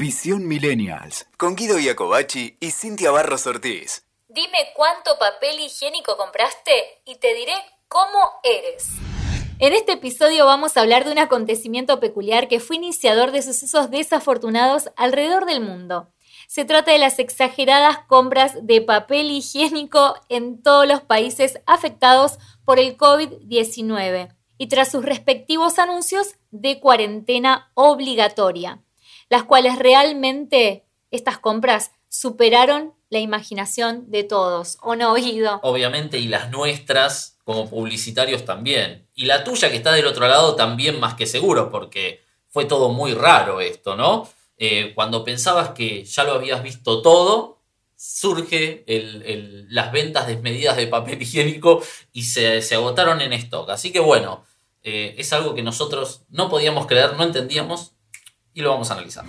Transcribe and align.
Visión 0.00 0.48
Millennials. 0.48 1.26
Con 1.36 1.56
Guido 1.56 1.78
Iacobacci 1.78 2.56
y 2.58 2.70
Cintia 2.70 3.10
Barros 3.10 3.46
Ortiz. 3.46 4.06
Dime 4.28 4.70
cuánto 4.74 5.18
papel 5.18 5.60
higiénico 5.60 6.16
compraste 6.16 6.72
y 7.04 7.16
te 7.16 7.34
diré 7.34 7.52
cómo 7.86 8.18
eres. 8.42 8.88
En 9.58 9.74
este 9.74 9.92
episodio 9.92 10.46
vamos 10.46 10.74
a 10.74 10.80
hablar 10.80 11.04
de 11.04 11.12
un 11.12 11.18
acontecimiento 11.18 12.00
peculiar 12.00 12.48
que 12.48 12.60
fue 12.60 12.76
iniciador 12.76 13.30
de 13.30 13.42
sucesos 13.42 13.90
desafortunados 13.90 14.90
alrededor 14.96 15.44
del 15.44 15.60
mundo. 15.60 16.08
Se 16.48 16.64
trata 16.64 16.92
de 16.92 16.98
las 16.98 17.18
exageradas 17.18 17.98
compras 18.06 18.54
de 18.62 18.80
papel 18.80 19.30
higiénico 19.30 20.14
en 20.30 20.62
todos 20.62 20.86
los 20.86 21.02
países 21.02 21.60
afectados 21.66 22.38
por 22.64 22.78
el 22.78 22.96
COVID-19 22.96 24.34
y 24.56 24.68
tras 24.68 24.90
sus 24.90 25.04
respectivos 25.04 25.78
anuncios 25.78 26.36
de 26.50 26.80
cuarentena 26.80 27.70
obligatoria, 27.74 28.80
las 29.30 29.44
cuales 29.44 29.78
realmente 29.78 30.84
estas 31.10 31.38
compras 31.38 31.92
superaron 32.08 32.92
la 33.08 33.20
imaginación 33.20 34.10
de 34.10 34.24
todos, 34.24 34.76
¿o 34.82 34.94
no, 34.94 35.12
oído? 35.12 35.60
Obviamente, 35.62 36.18
y 36.18 36.28
las 36.28 36.50
nuestras 36.50 37.38
como 37.44 37.68
publicitarios 37.68 38.44
también. 38.44 39.08
Y 39.14 39.24
la 39.24 39.42
tuya 39.42 39.70
que 39.70 39.76
está 39.76 39.92
del 39.92 40.06
otro 40.06 40.28
lado 40.28 40.54
también 40.54 41.00
más 41.00 41.14
que 41.14 41.26
seguro, 41.26 41.70
porque 41.70 42.22
fue 42.48 42.66
todo 42.66 42.90
muy 42.90 43.14
raro 43.14 43.60
esto, 43.60 43.96
¿no? 43.96 44.28
Eh, 44.58 44.92
cuando 44.94 45.24
pensabas 45.24 45.70
que 45.70 46.04
ya 46.04 46.24
lo 46.24 46.32
habías 46.32 46.62
visto 46.62 47.00
todo, 47.00 47.58
surge 47.96 48.84
las 49.68 49.92
ventas 49.92 50.26
desmedidas 50.26 50.76
de 50.76 50.86
papel 50.86 51.22
higiénico 51.22 51.82
y 52.12 52.24
se, 52.24 52.62
agotaron 52.74 53.20
en 53.20 53.32
stock. 53.32 53.70
Así 53.70 53.92
que 53.92 54.00
bueno, 54.00 54.44
eh, 54.82 55.14
es 55.18 55.32
algo 55.32 55.54
que 55.54 55.62
nosotros 55.62 56.22
no 56.30 56.48
podíamos 56.48 56.86
creer, 56.86 57.14
no 57.16 57.22
entendíamos 57.22 57.92
y 58.54 58.62
lo 58.62 58.70
vamos 58.70 58.90
a 58.90 58.94
analizar. 58.94 59.24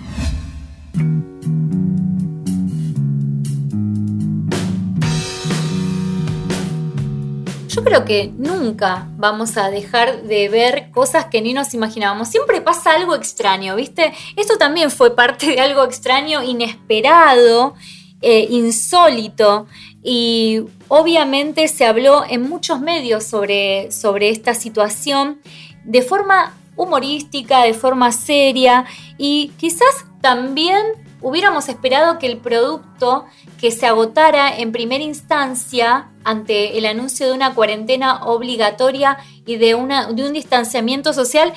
Yo 7.68 7.85
creo 7.85 8.04
que 8.04 8.34
nunca 8.37 9.07
vamos 9.15 9.55
a 9.55 9.70
dejar 9.70 10.23
de 10.23 10.49
ver 10.49 10.91
cosas 10.91 11.26
que 11.26 11.41
ni 11.41 11.54
nos 11.54 11.73
imaginábamos. 11.73 12.27
Siempre 12.27 12.60
pasa 12.60 12.91
algo 12.91 13.15
extraño, 13.15 13.77
¿viste? 13.77 14.12
Esto 14.35 14.57
también 14.57 14.91
fue 14.91 15.15
parte 15.15 15.48
de 15.48 15.62
algo 15.62 15.82
extraño, 15.85 16.43
inesperado, 16.43 17.76
eh, 18.21 18.45
insólito. 18.49 19.67
Y 20.04 20.63
obviamente 20.90 21.70
se 21.70 21.85
habló 21.85 22.26
en 22.27 22.41
muchos 22.49 22.82
medios 22.82 23.23
sobre, 23.23 23.90
sobre 23.93 24.29
esta 24.29 24.54
situación 24.54 25.40
de 25.85 26.01
forma 26.01 26.54
humorística, 26.82 27.63
de 27.63 27.74
forma 27.74 28.12
seria 28.12 28.85
y 29.18 29.51
quizás 29.57 30.05
también 30.21 30.85
hubiéramos 31.21 31.70
esperado 31.70 32.20
que 32.20 32.27
el 32.27 32.38
producto 32.38 33.26
que 33.60 33.71
se 33.71 33.85
agotara 33.85 34.57
en 34.57 34.71
primera 34.71 35.04
instancia 35.04 36.10
ante 36.23 36.77
el 36.77 36.85
anuncio 36.85 37.27
de 37.27 37.34
una 37.34 37.54
cuarentena 37.54 38.26
obligatoria 38.26 39.18
y 39.46 39.57
de, 39.57 39.76
una, 39.76 40.12
de 40.12 40.26
un 40.26 40.34
distanciamiento 40.34 41.13
social 41.13 41.54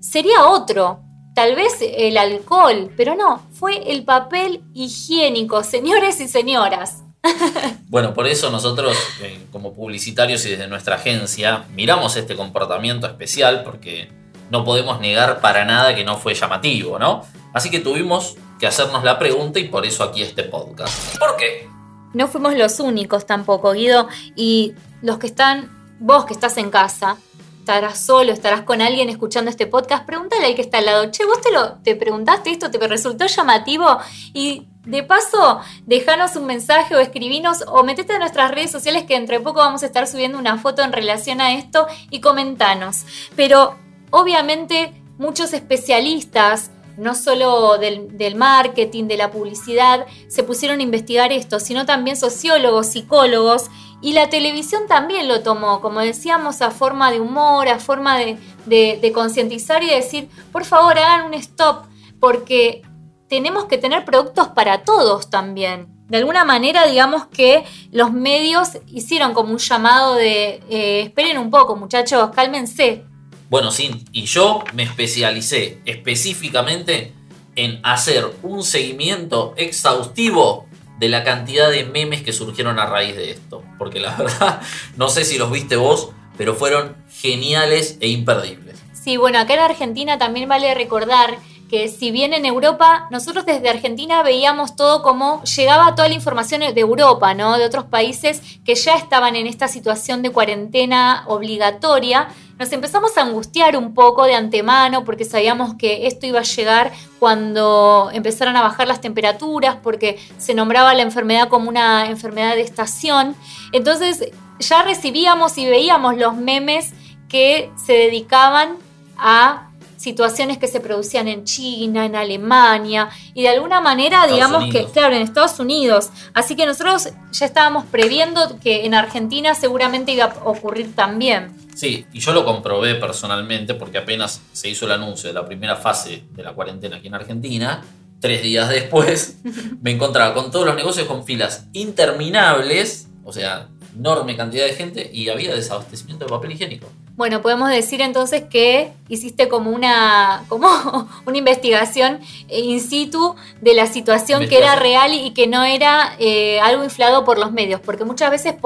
sería 0.00 0.46
otro, 0.46 1.00
tal 1.34 1.54
vez 1.54 1.72
el 1.80 2.16
alcohol, 2.16 2.90
pero 2.96 3.14
no, 3.14 3.42
fue 3.52 3.92
el 3.92 4.04
papel 4.04 4.62
higiénico, 4.74 5.62
señores 5.62 6.20
y 6.20 6.28
señoras. 6.28 7.02
Bueno, 7.88 8.14
por 8.14 8.26
eso 8.26 8.50
nosotros, 8.50 8.96
eh, 9.20 9.38
como 9.52 9.74
publicitarios 9.74 10.46
y 10.46 10.50
desde 10.50 10.66
nuestra 10.66 10.96
agencia, 10.96 11.66
miramos 11.74 12.16
este 12.16 12.36
comportamiento 12.36 13.06
especial 13.06 13.64
porque 13.64 14.10
no 14.52 14.64
podemos 14.64 15.00
negar 15.00 15.40
para 15.40 15.64
nada 15.64 15.94
que 15.94 16.04
no 16.04 16.18
fue 16.18 16.34
llamativo, 16.34 16.98
¿no? 16.98 17.22
Así 17.54 17.70
que 17.70 17.80
tuvimos 17.80 18.36
que 18.60 18.66
hacernos 18.66 19.02
la 19.02 19.18
pregunta 19.18 19.58
y 19.58 19.64
por 19.64 19.86
eso 19.86 20.04
aquí 20.04 20.22
este 20.22 20.42
podcast. 20.42 21.16
¿Por 21.18 21.36
qué? 21.38 21.70
No 22.12 22.28
fuimos 22.28 22.54
los 22.54 22.78
únicos 22.78 23.24
tampoco, 23.24 23.72
Guido, 23.72 24.08
y 24.36 24.74
los 25.00 25.16
que 25.16 25.26
están, 25.26 25.70
vos 25.98 26.26
que 26.26 26.34
estás 26.34 26.58
en 26.58 26.70
casa, 26.70 27.16
estarás 27.60 27.98
solo, 27.98 28.30
estarás 28.30 28.60
con 28.60 28.82
alguien 28.82 29.08
escuchando 29.08 29.50
este 29.50 29.66
podcast, 29.66 30.04
pregúntale 30.04 30.44
al 30.44 30.54
que 30.54 30.60
está 30.60 30.78
al 30.78 30.84
lado, 30.84 31.10
che, 31.10 31.24
vos 31.24 31.40
te 31.40 31.50
lo 31.50 31.76
te 31.76 31.96
preguntaste 31.96 32.50
esto, 32.50 32.70
te 32.70 32.86
resultó 32.86 33.24
llamativo 33.24 33.86
y 34.34 34.68
de 34.84 35.02
paso, 35.02 35.60
dejanos 35.86 36.36
un 36.36 36.44
mensaje 36.44 36.94
o 36.94 36.98
escribinos 36.98 37.64
o 37.68 37.84
metete 37.84 38.12
a 38.12 38.18
nuestras 38.18 38.50
redes 38.50 38.70
sociales 38.70 39.04
que 39.04 39.16
entre 39.16 39.40
poco 39.40 39.60
vamos 39.60 39.82
a 39.82 39.86
estar 39.86 40.06
subiendo 40.06 40.38
una 40.38 40.58
foto 40.58 40.82
en 40.82 40.92
relación 40.92 41.40
a 41.40 41.54
esto 41.54 41.86
y 42.10 42.20
comentanos. 42.20 43.06
Pero 43.34 43.78
obviamente 44.12 44.92
muchos 45.18 45.52
especialistas, 45.52 46.70
no 46.96 47.16
solo 47.16 47.78
del, 47.78 48.36
marketing, 48.36 49.08
de 49.08 49.16
la 49.16 49.32
publicidad, 49.32 50.06
se 50.28 50.44
pusieron 50.44 50.78
a 50.78 50.84
investigar 50.84 51.32
esto, 51.32 51.58
sino 51.58 51.84
también 51.84 52.16
sociólogos, 52.16 52.86
psicólogos, 52.86 53.64
y 54.00 54.12
la 54.12 54.28
televisión 54.28 54.82
también 54.86 55.26
lo 55.26 55.42
tomó, 55.42 55.80
como 55.80 56.00
decíamos, 56.00 56.62
a 56.62 56.70
forma 56.70 57.10
de 57.10 57.20
humor, 57.20 57.68
a 57.68 57.80
forma 57.80 58.18
de 58.18 59.12
concientizar 59.12 59.82
y 59.82 59.90
decir, 59.90 60.28
por 60.52 60.64
favor, 60.64 60.98
hagan 60.98 61.26
un 61.26 61.34
stop, 61.34 61.86
porque 62.20 62.82
tenemos 63.28 63.64
que 63.64 63.78
tener 63.78 64.04
productos 64.04 64.48
para 64.48 64.84
todos 64.84 65.30
también. 65.30 65.92
De 66.12 66.18
alguna 66.18 66.44
manera, 66.44 66.86
digamos 66.86 67.24
que 67.28 67.64
los 67.90 68.12
medios 68.12 68.72
hicieron 68.86 69.32
como 69.32 69.52
un 69.52 69.58
llamado 69.58 70.16
de, 70.16 70.62
eh, 70.68 71.00
esperen 71.00 71.38
un 71.38 71.50
poco 71.50 71.74
muchachos, 71.74 72.28
cálmense. 72.34 73.06
Bueno, 73.52 73.70
sí, 73.70 74.02
y 74.12 74.24
yo 74.24 74.64
me 74.72 74.82
especialicé 74.82 75.76
específicamente 75.84 77.12
en 77.54 77.80
hacer 77.82 78.24
un 78.42 78.64
seguimiento 78.64 79.52
exhaustivo 79.58 80.64
de 80.98 81.10
la 81.10 81.22
cantidad 81.22 81.70
de 81.70 81.84
memes 81.84 82.22
que 82.22 82.32
surgieron 82.32 82.78
a 82.78 82.86
raíz 82.86 83.14
de 83.14 83.32
esto. 83.32 83.62
Porque 83.76 84.00
la 84.00 84.16
verdad, 84.16 84.62
no 84.96 85.10
sé 85.10 85.26
si 85.26 85.36
los 85.36 85.52
viste 85.52 85.76
vos, 85.76 86.12
pero 86.38 86.54
fueron 86.54 86.96
geniales 87.10 87.98
e 88.00 88.08
imperdibles. 88.08 88.78
Sí, 88.94 89.18
bueno, 89.18 89.38
acá 89.38 89.52
en 89.52 89.60
Argentina 89.60 90.16
también 90.16 90.48
vale 90.48 90.72
recordar 90.72 91.36
que 91.72 91.88
si 91.88 92.10
bien 92.10 92.34
en 92.34 92.44
Europa, 92.44 93.06
nosotros 93.10 93.46
desde 93.46 93.70
Argentina 93.70 94.22
veíamos 94.22 94.76
todo 94.76 95.00
como 95.00 95.42
llegaba 95.44 95.94
toda 95.94 96.06
la 96.06 96.12
información 96.12 96.60
de 96.60 96.78
Europa, 96.78 97.32
¿no? 97.32 97.56
De 97.56 97.64
otros 97.64 97.86
países 97.86 98.42
que 98.62 98.74
ya 98.74 98.96
estaban 98.96 99.36
en 99.36 99.46
esta 99.46 99.68
situación 99.68 100.20
de 100.20 100.28
cuarentena 100.28 101.24
obligatoria. 101.28 102.28
Nos 102.58 102.70
empezamos 102.72 103.16
a 103.16 103.22
angustiar 103.22 103.78
un 103.78 103.94
poco 103.94 104.24
de 104.24 104.34
antemano 104.34 105.06
porque 105.06 105.24
sabíamos 105.24 105.72
que 105.76 106.06
esto 106.06 106.26
iba 106.26 106.40
a 106.40 106.42
llegar 106.42 106.92
cuando 107.18 108.10
empezaron 108.12 108.54
a 108.56 108.60
bajar 108.60 108.86
las 108.86 109.00
temperaturas, 109.00 109.76
porque 109.82 110.18
se 110.36 110.52
nombraba 110.52 110.92
la 110.92 111.00
enfermedad 111.00 111.48
como 111.48 111.70
una 111.70 112.10
enfermedad 112.10 112.54
de 112.54 112.60
estación. 112.60 113.34
Entonces 113.72 114.30
ya 114.58 114.82
recibíamos 114.82 115.56
y 115.56 115.64
veíamos 115.64 116.18
los 116.18 116.34
memes 116.34 116.92
que 117.30 117.70
se 117.82 117.94
dedicaban 117.94 118.76
a 119.16 119.70
situaciones 120.02 120.58
que 120.58 120.66
se 120.66 120.80
producían 120.80 121.28
en 121.28 121.44
China, 121.44 122.04
en 122.04 122.16
Alemania 122.16 123.08
y 123.34 123.42
de 123.42 123.50
alguna 123.50 123.80
manera, 123.80 124.26
digamos 124.26 124.70
que, 124.72 124.84
claro, 124.86 125.14
en 125.14 125.22
Estados 125.22 125.58
Unidos. 125.60 126.10
Así 126.34 126.56
que 126.56 126.66
nosotros 126.66 127.08
ya 127.30 127.46
estábamos 127.46 127.86
previendo 127.86 128.58
que 128.60 128.84
en 128.84 128.94
Argentina 128.94 129.54
seguramente 129.54 130.12
iba 130.12 130.24
a 130.24 130.44
ocurrir 130.44 130.94
también. 130.94 131.56
Sí, 131.74 132.04
y 132.12 132.20
yo 132.20 132.32
lo 132.32 132.44
comprobé 132.44 132.96
personalmente 132.96 133.74
porque 133.74 133.98
apenas 133.98 134.42
se 134.52 134.68
hizo 134.68 134.86
el 134.86 134.92
anuncio 134.92 135.28
de 135.28 135.34
la 135.34 135.46
primera 135.46 135.76
fase 135.76 136.24
de 136.30 136.42
la 136.42 136.52
cuarentena 136.52 136.96
aquí 136.96 137.06
en 137.06 137.14
Argentina, 137.14 137.82
tres 138.20 138.42
días 138.42 138.68
después 138.68 139.38
me 139.82 139.92
encontraba 139.92 140.34
con 140.34 140.50
todos 140.50 140.66
los 140.66 140.74
negocios 140.74 141.06
con 141.06 141.24
filas 141.24 141.66
interminables, 141.72 143.08
o 143.24 143.32
sea, 143.32 143.68
enorme 143.96 144.36
cantidad 144.36 144.64
de 144.64 144.74
gente 144.74 145.10
y 145.12 145.28
había 145.28 145.54
desabastecimiento 145.54 146.24
de 146.24 146.30
papel 146.30 146.52
higiénico. 146.52 146.88
Bueno, 147.22 147.40
podemos 147.40 147.70
decir 147.70 148.00
entonces 148.00 148.42
que 148.50 148.94
hiciste 149.08 149.46
como 149.46 149.70
una, 149.70 150.42
como 150.48 150.66
una 151.24 151.38
investigación 151.38 152.18
in 152.48 152.80
situ 152.80 153.36
de 153.60 153.74
la 153.74 153.86
situación 153.86 154.48
que 154.48 154.58
era 154.58 154.74
real 154.74 155.14
y 155.14 155.30
que 155.30 155.46
no 155.46 155.62
era 155.62 156.16
eh, 156.18 156.58
algo 156.58 156.82
inflado 156.82 157.24
por 157.24 157.38
los 157.38 157.52
medios, 157.52 157.80
porque 157.80 158.04
muchas 158.04 158.32
veces 158.32 158.56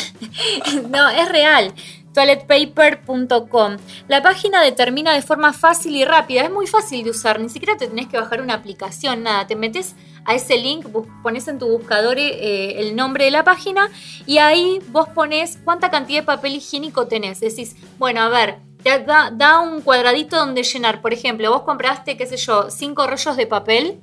no, 0.90 1.08
es 1.08 1.28
real. 1.28 1.74
Toiletpaper.com. 2.14 3.76
La 4.08 4.22
página 4.22 4.62
determina 4.62 5.14
de 5.14 5.22
forma 5.22 5.52
fácil 5.52 5.96
y 5.96 6.04
rápida. 6.04 6.42
Es 6.42 6.50
muy 6.50 6.66
fácil 6.66 7.04
de 7.04 7.10
usar. 7.10 7.40
Ni 7.40 7.48
siquiera 7.48 7.76
te 7.76 7.86
tenés 7.86 8.08
que 8.08 8.18
bajar 8.18 8.40
una 8.40 8.54
aplicación, 8.54 9.22
nada. 9.22 9.46
Te 9.46 9.56
metes 9.56 9.94
a 10.24 10.34
ese 10.34 10.56
link, 10.56 10.86
pones 11.22 11.48
en 11.48 11.58
tu 11.58 11.66
buscador 11.68 12.18
eh, 12.18 12.80
el 12.80 12.94
nombre 12.94 13.24
de 13.24 13.30
la 13.32 13.44
página 13.44 13.88
y 14.24 14.38
ahí 14.38 14.78
vos 14.88 15.08
pones 15.08 15.58
cuánta 15.64 15.90
cantidad 15.90 16.20
de 16.20 16.26
papel 16.26 16.54
higiénico 16.54 17.06
tenés. 17.06 17.40
Decís, 17.40 17.76
bueno, 17.98 18.20
a 18.20 18.28
ver, 18.28 18.58
te 18.82 18.98
da, 19.00 19.30
da 19.32 19.60
un 19.60 19.80
cuadradito 19.80 20.36
donde 20.36 20.62
llenar. 20.62 21.00
Por 21.00 21.12
ejemplo, 21.12 21.50
vos 21.50 21.62
compraste, 21.62 22.16
qué 22.16 22.26
sé 22.26 22.36
yo, 22.36 22.70
cinco 22.70 23.06
rollos 23.06 23.36
de 23.36 23.46
papel 23.46 24.00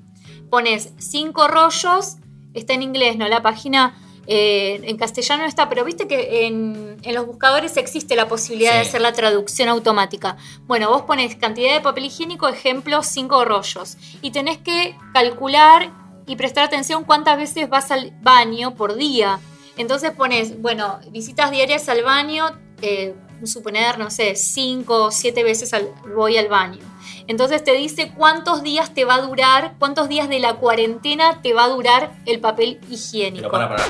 pones 0.49 0.93
cinco 0.97 1.47
rollos, 1.47 2.17
está 2.53 2.73
en 2.73 2.83
inglés, 2.83 3.17
¿no? 3.17 3.27
La 3.27 3.41
página 3.41 3.97
eh, 4.27 4.81
en 4.83 4.97
castellano 4.97 5.43
no 5.43 5.49
está, 5.49 5.69
pero 5.69 5.85
viste 5.85 6.07
que 6.07 6.45
en, 6.45 6.97
en 7.01 7.15
los 7.15 7.25
buscadores 7.25 7.77
existe 7.77 8.15
la 8.15 8.27
posibilidad 8.27 8.73
de 8.73 8.79
hacer 8.79 9.01
la 9.01 9.13
traducción 9.13 9.69
automática. 9.69 10.37
Bueno, 10.63 10.89
vos 10.89 11.03
pones 11.03 11.35
cantidad 11.35 11.73
de 11.73 11.81
papel 11.81 12.05
higiénico, 12.05 12.47
ejemplo, 12.47 13.01
cinco 13.03 13.45
rollos, 13.45 13.97
y 14.21 14.31
tenés 14.31 14.57
que 14.57 14.95
calcular 15.13 15.91
y 16.25 16.35
prestar 16.35 16.65
atención 16.65 17.03
cuántas 17.05 17.37
veces 17.37 17.69
vas 17.69 17.91
al 17.91 18.13
baño 18.21 18.75
por 18.75 18.95
día. 18.95 19.39
Entonces 19.77 20.11
pones, 20.11 20.61
bueno, 20.61 20.99
visitas 21.11 21.51
diarias 21.51 21.87
al 21.89 22.03
baño, 22.03 22.51
eh, 22.81 23.15
suponer, 23.47 23.97
no 23.97 24.09
sé, 24.11 24.35
cinco 24.35 25.05
o 25.05 25.11
siete 25.11 25.43
veces 25.43 25.73
al- 25.73 25.93
voy 26.15 26.37
al 26.37 26.47
baño. 26.47 26.79
Entonces 27.27 27.63
te 27.63 27.73
dice 27.73 28.11
cuántos 28.17 28.63
días 28.63 28.93
te 28.93 29.05
va 29.05 29.15
a 29.15 29.21
durar, 29.21 29.73
cuántos 29.77 30.09
días 30.09 30.29
de 30.29 30.39
la 30.39 30.55
cuarentena 30.55 31.41
te 31.43 31.53
va 31.53 31.65
a 31.65 31.67
durar 31.69 32.11
el 32.25 32.39
papel 32.39 32.79
higiénico. 32.89 33.49
Pero 33.49 33.51
para, 33.51 33.69
para. 33.69 33.83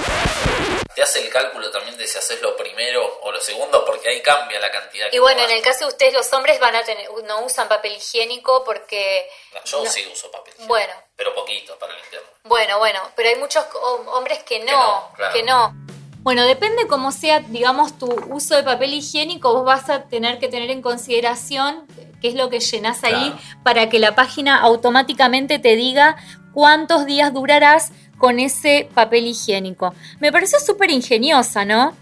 Te 0.93 1.03
hace 1.03 1.19
el 1.23 1.29
cálculo 1.29 1.71
también 1.71 1.95
de 1.97 2.05
si 2.05 2.17
haces 2.17 2.41
lo 2.41 2.57
primero 2.57 3.19
o 3.23 3.31
lo 3.31 3.39
segundo, 3.39 3.85
porque 3.85 4.09
ahí 4.09 4.21
cambia 4.21 4.59
la 4.59 4.69
cantidad. 4.69 5.07
Y 5.13 5.19
bueno, 5.19 5.41
en 5.41 5.51
el 5.51 5.61
caso 5.61 5.85
de 5.85 5.91
ustedes 5.91 6.13
los 6.13 6.31
hombres 6.33 6.59
van 6.59 6.75
a 6.75 6.83
tener, 6.83 7.07
no 7.25 7.45
usan 7.45 7.69
papel 7.69 7.93
higiénico 7.93 8.63
porque, 8.65 9.25
Yo 9.63 9.83
no. 9.83 9.89
sí 9.89 10.05
uso 10.11 10.29
papel. 10.29 10.53
higiénico, 10.53 10.67
bueno, 10.73 10.93
Pero 11.15 11.33
poquito 11.33 11.77
para 11.79 11.93
limpiarlo. 11.95 12.27
bueno, 12.43 12.77
bueno, 12.79 12.99
pero 13.15 13.29
hay 13.29 13.35
muchos 13.37 13.63
hom- 13.67 14.07
hombres 14.07 14.43
que 14.43 14.59
no, 14.59 14.65
Que 14.65 14.71
no, 14.73 15.11
claro. 15.15 15.33
que 15.33 15.43
no. 15.43 15.73
Bueno, 16.21 16.43
depende 16.45 16.85
cómo 16.87 17.11
sea, 17.11 17.39
digamos, 17.39 17.97
tu 17.97 18.07
uso 18.29 18.55
de 18.55 18.63
papel 18.63 18.93
higiénico, 18.93 19.53
vos 19.53 19.65
vas 19.65 19.89
a 19.89 20.03
tener 20.03 20.37
que 20.39 20.47
tener 20.49 20.69
en 20.69 20.81
consideración 20.81 21.83
qué 22.21 22.27
es 22.27 22.35
lo 22.35 22.49
que 22.49 22.59
llenás 22.59 23.03
ahí 23.03 23.13
Claro. 23.31 23.37
para 23.63 23.89
que 23.89 23.99
la 23.99 24.15
página 24.15 24.57
automáticamente 24.59 25.59
te 25.59 25.75
diga 25.75 26.17
cuántos 26.53 27.05
días 27.05 27.33
durarás 27.33 27.91
con 28.17 28.39
ese 28.39 28.89
papel 28.93 29.27
higiénico. 29.27 29.93
Me 30.19 30.31
pareció 30.31 30.59
súper 30.59 30.91
ingeniosa, 30.91 31.63
¿no? 31.63 31.93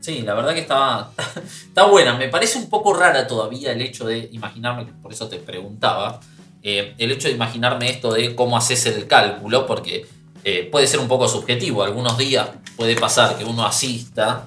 Sí, 0.00 0.22
la 0.22 0.32
verdad 0.32 0.54
que 0.54 0.60
estaba, 0.60 1.12
está 1.68 1.84
buena. 1.84 2.14
Me 2.14 2.28
parece 2.28 2.56
un 2.58 2.70
poco 2.70 2.94
rara 2.94 3.26
todavía 3.26 3.72
el 3.72 3.82
hecho 3.82 4.06
de 4.06 4.30
imaginarme, 4.32 4.86
por 5.02 5.12
eso 5.12 5.28
te 5.28 5.36
preguntaba, 5.36 6.20
eh, 6.62 6.94
el 6.96 7.10
hecho 7.12 7.28
de 7.28 7.34
imaginarme 7.34 7.90
esto 7.90 8.12
de 8.14 8.34
cómo 8.34 8.56
haces 8.56 8.86
el 8.86 9.06
cálculo, 9.06 9.66
porque 9.66 10.06
eh, 10.44 10.68
puede 10.70 10.86
ser 10.86 11.00
un 11.00 11.08
poco 11.08 11.28
subjetivo. 11.28 11.82
Algunos 11.82 12.16
días 12.18 12.48
puede 12.76 12.94
pasar 12.96 13.36
que 13.36 13.44
uno 13.44 13.64
asista 13.66 14.46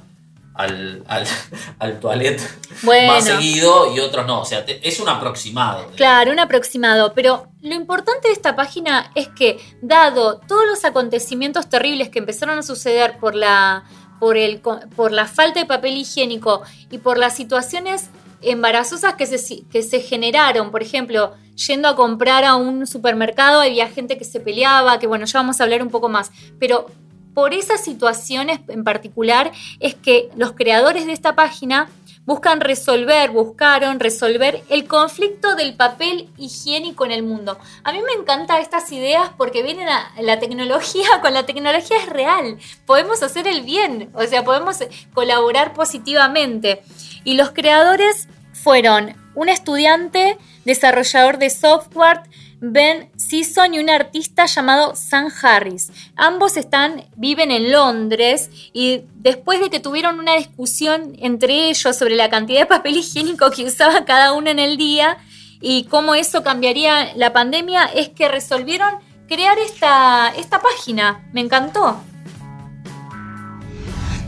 al, 0.54 1.04
al, 1.08 1.26
al 1.80 2.00
toilet 2.00 2.42
Bueno. 2.84 3.14
más 3.14 3.24
seguido 3.26 3.94
y 3.96 4.00
otros 4.00 4.26
no. 4.28 4.42
O 4.42 4.46
sea, 4.46 4.66
te- 4.66 4.86
es 4.88 5.00
un 5.00 5.10
aproximado. 5.10 5.88
Claro, 5.96 6.32
un 6.32 6.40
aproximado, 6.40 7.14
pero 7.14 7.48
lo 7.62 7.76
importante 7.76 8.28
de 8.28 8.34
esta 8.34 8.56
página 8.56 9.12
es 9.16 9.28
que, 9.30 9.60
dado 9.82 10.40
todos 10.48 10.66
los 10.68 10.84
acontecimientos 10.86 11.70
terribles 11.70 12.10
que 12.10 12.20
empezaron 12.20 12.58
a 12.60 12.64
suceder 12.64 13.18
por 13.20 13.36
la, 13.36 13.84
por 14.20 14.38
el, 14.38 14.60
por 14.62 15.12
la 15.12 15.26
falta 15.26 15.60
de 15.60 15.66
papel 15.66 15.98
higiénico 15.98 16.62
y 16.90 16.98
por 16.98 17.18
las 17.18 17.36
situaciones 17.36 18.10
embarazosas 18.42 19.16
que 19.16 19.26
se, 19.26 19.64
que 19.64 19.84
se 19.84 20.00
generaron, 20.00 20.72
por 20.72 20.82
ejemplo, 20.82 21.34
yendo 21.68 21.88
a 21.88 21.96
comprar 21.96 22.44
a 22.44 22.56
un 22.56 22.88
supermercado, 22.88 23.62
había 23.62 23.88
gente 23.88 24.18
que 24.18 24.26
se 24.26 24.40
peleaba, 24.40 25.00
que 25.00 25.08
bueno, 25.08 25.26
ya 25.26 25.40
vamos 25.40 25.60
a 25.60 25.64
hablar 25.64 25.84
un 25.84 25.90
poco 25.90 26.10
más, 26.10 26.32
pero 26.60 26.88
por 27.34 27.54
esas 27.54 27.84
situaciones 27.84 28.60
en 28.68 28.84
particular 28.84 29.52
es 29.80 29.96
que 29.96 30.30
los 30.36 30.54
creadores 30.54 31.06
de 31.06 31.14
esta 31.14 31.36
página 31.36 31.90
buscan 32.26 32.62
resolver, 32.62 33.32
buscaron 33.32 34.00
resolver 34.00 34.64
el 34.70 34.88
conflicto 34.88 35.56
del 35.56 35.76
papel 35.76 36.30
higiénico 36.38 37.06
en 37.06 37.12
el 37.12 37.24
mundo. 37.24 37.58
A 37.84 37.92
mí 37.92 38.00
me 38.06 38.20
encantan 38.20 38.62
estas 38.62 38.92
ideas 38.92 39.32
porque 39.38 39.64
vienen 39.64 39.90
a 39.90 40.14
la 40.22 40.40
tecnología, 40.40 41.08
con 41.22 41.34
la 41.34 41.46
tecnología 41.46 41.98
es 41.98 42.10
real, 42.10 42.58
podemos 42.86 43.24
hacer 43.24 43.48
el 43.48 43.62
bien, 43.62 44.12
o 44.14 44.24
sea, 44.24 44.44
podemos 44.44 44.78
colaborar 45.14 45.74
positivamente. 45.74 46.84
Y 47.24 47.36
los 47.36 47.52
creadores 47.52 48.28
fueron 48.64 49.16
un 49.34 49.50
estudiante, 49.50 50.38
desarrollador 50.66 51.38
de 51.38 51.50
software, 51.50 52.22
Ben 52.64 53.10
Sisson 53.16 53.74
y 53.74 53.80
un 53.80 53.90
artista 53.90 54.46
llamado 54.46 54.96
Sam 54.96 55.30
Harris. 55.42 55.92
Ambos 56.16 56.58
están, 56.58 57.06
viven 57.16 57.50
en 57.50 57.72
Londres 57.72 58.52
y 58.72 59.02
después 59.16 59.60
de 59.60 59.72
que 59.72 59.80
tuvieron 59.80 60.20
una 60.20 60.36
discusión 60.36 61.16
entre 61.18 61.70
ellos 61.70 61.98
sobre 61.98 62.16
la 62.16 62.30
cantidad 62.30 62.60
de 62.60 62.66
papel 62.68 62.98
higiénico 62.98 63.50
que 63.50 63.66
usaba 63.66 64.06
cada 64.06 64.34
uno 64.34 64.52
en 64.52 64.60
el 64.60 64.78
día 64.78 65.18
y 65.60 65.86
cómo 65.86 66.14
eso 66.14 66.44
cambiaría 66.44 67.16
la 67.16 67.34
pandemia, 67.34 67.86
es 67.86 68.10
que 68.10 68.28
resolvieron 68.28 68.96
crear 69.28 69.58
esta, 69.58 70.30
esta 70.38 70.62
página. 70.62 71.28
Me 71.34 71.42
encantó. 71.42 72.00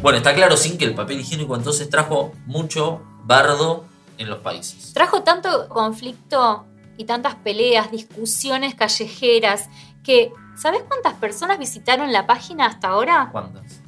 Bueno, 0.01 0.17
está 0.17 0.33
claro 0.33 0.57
sin 0.57 0.77
que 0.77 0.85
el 0.85 0.95
papel 0.95 1.19
higiénico 1.19 1.55
entonces 1.55 1.87
trajo 1.89 2.33
mucho 2.47 3.03
bardo 3.25 3.92
en 4.17 4.29
los 4.29 4.39
países. 4.39 4.93
Trajo 4.93 5.23
tanto 5.23 5.67
conflicto 5.69 6.65
y 6.97 7.05
tantas 7.05 7.35
peleas, 7.35 7.91
discusiones 7.91 8.75
callejeras, 8.75 9.69
que 10.03 10.31
¿sabes 10.55 10.83
cuántas 10.87 11.13
personas 11.15 11.57
visitaron 11.59 12.11
la 12.11 12.27
página 12.27 12.65
hasta 12.67 12.89
ahora? 12.89 13.29
¿Cuántas? 13.31 13.81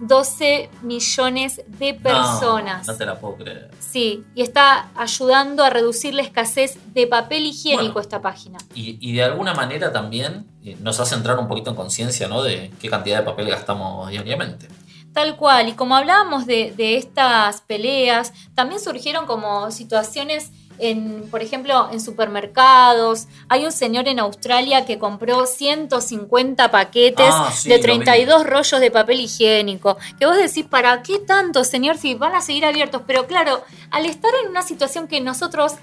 12 0.00 0.70
millones 0.82 1.62
de 1.66 1.94
personas. 1.94 2.86
No, 2.86 2.92
no 2.92 2.98
te 2.98 3.06
la 3.06 3.18
puedo 3.18 3.36
creer. 3.36 3.70
Sí, 3.78 4.24
y 4.34 4.42
está 4.42 4.88
ayudando 4.96 5.62
a 5.64 5.70
reducir 5.70 6.14
la 6.14 6.22
escasez 6.22 6.78
de 6.92 7.06
papel 7.06 7.46
higiénico 7.46 7.94
Bueno. 7.94 8.00
esta 8.00 8.20
página. 8.20 8.58
Y, 8.74 8.98
y 9.00 9.14
de 9.14 9.22
alguna 9.22 9.54
manera 9.54 9.92
también 9.92 10.46
eh, 10.64 10.76
nos 10.80 10.98
hace 10.98 11.14
entrar 11.14 11.38
un 11.38 11.46
poquito 11.46 11.70
en 11.70 11.76
conciencia 11.76 12.26
¿no? 12.26 12.42
de 12.42 12.72
qué 12.80 12.90
cantidad 12.90 13.18
de 13.18 13.24
papel 13.24 13.48
gastamos 13.48 14.10
diariamente. 14.10 14.68
Tal 15.14 15.36
cual, 15.36 15.68
y 15.68 15.72
como 15.72 15.96
hablábamos 15.96 16.44
de, 16.44 16.74
de 16.76 16.96
estas 16.96 17.62
peleas, 17.62 18.32
también 18.54 18.80
surgieron 18.80 19.26
como 19.26 19.70
situaciones 19.70 20.50
en, 20.78 21.28
por 21.30 21.42
ejemplo, 21.42 21.88
en 21.92 22.00
supermercados. 22.00 23.26
Hay 23.48 23.64
un 23.64 23.72
señor 23.72 24.08
en 24.08 24.18
Australia 24.18 24.84
que 24.84 24.98
compró 24.98 25.46
150 25.46 26.70
paquetes 26.70 27.26
Ah, 27.30 27.50
sí, 27.54 27.68
de 27.68 27.76
lo 27.76 27.82
32 27.82 28.46
rollos 28.46 28.80
de 28.80 28.90
papel 28.90 29.20
higiénico. 29.20 29.96
Que 30.18 30.26
vos 30.26 30.36
decís, 30.36 30.66
¿para 30.66 31.02
qué 31.02 31.18
tanto, 31.18 31.64
señor? 31.64 31.96
Si 31.96 32.14
van 32.14 32.34
a 32.34 32.40
seguir 32.40 32.64
abiertos. 32.64 33.02
Pero 33.06 33.26
claro, 33.26 33.62
al 33.90 34.06
estar 34.06 34.32
en 34.42 34.50
una 34.50 34.62
situación 34.62 35.06
que 35.06 35.20
nosotros, 35.20 35.74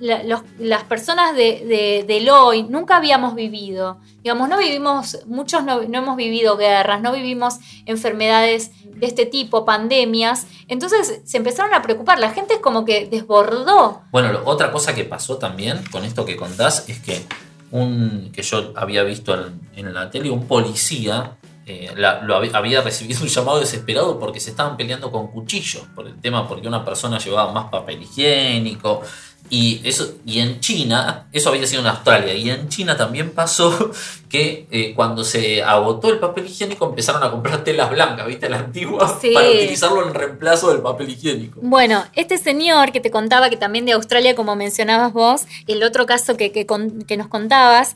las 0.00 0.84
personas 0.84 1.34
de, 1.34 1.64
de- 1.66 2.04
del 2.06 2.28
hoy, 2.30 2.62
nunca 2.62 2.96
habíamos 2.96 3.34
vivido. 3.34 3.98
Digamos, 4.22 4.48
no 4.48 4.58
vivimos, 4.58 5.18
muchos 5.26 5.64
no, 5.64 5.82
no 5.82 5.98
hemos 5.98 6.16
vivido 6.16 6.56
guerras, 6.56 7.00
no 7.00 7.12
vivimos 7.12 7.56
enfermedades 7.86 8.70
de 8.84 9.06
este 9.06 9.26
tipo, 9.26 9.64
pandemias. 9.64 10.46
Entonces 10.68 11.20
se 11.24 11.36
empezaron 11.36 11.72
a 11.74 11.82
preocupar. 11.82 12.18
La 12.18 12.30
gente 12.30 12.54
es 12.54 12.60
como 12.60 12.84
que 12.84 13.06
desbordó. 13.06 14.02
Bueno, 14.10 14.40
otra 14.44 14.70
cosa 14.72 14.94
que 14.94 15.04
pasó 15.04 15.38
también 15.38 15.82
con 15.90 16.04
esto 16.04 16.24
que 16.24 16.36
contás 16.36 16.88
es 16.88 16.98
que 17.00 17.22
un 17.70 18.30
que 18.32 18.42
yo 18.42 18.72
había 18.76 19.02
visto 19.02 19.34
en, 19.34 19.60
en 19.76 19.94
la 19.94 20.10
tele, 20.10 20.30
un 20.30 20.46
policía 20.46 21.36
eh, 21.68 21.92
la- 21.96 22.20
lo 22.22 22.36
había, 22.36 22.56
había 22.56 22.80
recibido 22.80 23.20
un 23.22 23.28
llamado 23.28 23.60
desesperado 23.60 24.18
porque 24.18 24.40
se 24.40 24.50
estaban 24.50 24.76
peleando 24.76 25.12
con 25.12 25.28
cuchillos 25.28 25.84
por 25.94 26.06
el 26.06 26.20
tema, 26.20 26.48
porque 26.48 26.66
una 26.66 26.84
persona 26.84 27.18
llevaba 27.18 27.52
más 27.52 27.66
papel 27.70 28.02
higiénico. 28.02 29.02
Y, 29.50 29.80
eso, 29.88 30.16
y 30.26 30.40
en 30.40 30.60
China, 30.60 31.26
eso 31.32 31.48
había 31.48 31.66
sido 31.66 31.80
en 31.80 31.86
Australia, 31.86 32.34
y 32.34 32.50
en 32.50 32.68
China 32.68 32.96
también 32.98 33.30
pasó 33.30 33.92
que 34.28 34.66
eh, 34.70 34.92
cuando 34.94 35.24
se 35.24 35.62
agotó 35.62 36.10
el 36.10 36.18
papel 36.18 36.46
higiénico 36.46 36.84
empezaron 36.86 37.22
a 37.22 37.30
comprar 37.30 37.64
telas 37.64 37.88
blancas, 37.88 38.26
¿viste? 38.26 38.50
La 38.50 38.58
antigua, 38.58 39.16
Sí. 39.20 39.30
para 39.32 39.48
utilizarlo 39.48 40.06
en 40.06 40.12
reemplazo 40.12 40.70
del 40.70 40.82
papel 40.82 41.10
higiénico. 41.10 41.60
Bueno, 41.62 42.04
este 42.14 42.36
señor 42.36 42.92
que 42.92 43.00
te 43.00 43.10
contaba 43.10 43.48
que 43.48 43.56
también 43.56 43.86
de 43.86 43.92
Australia, 43.92 44.34
como 44.34 44.54
mencionabas 44.54 45.14
vos, 45.14 45.46
el 45.66 45.82
otro 45.82 46.04
caso 46.04 46.36
que, 46.36 46.52
que 46.52 46.66
con- 46.66 47.02
que 47.02 47.16
nos 47.16 47.28
contabas, 47.28 47.94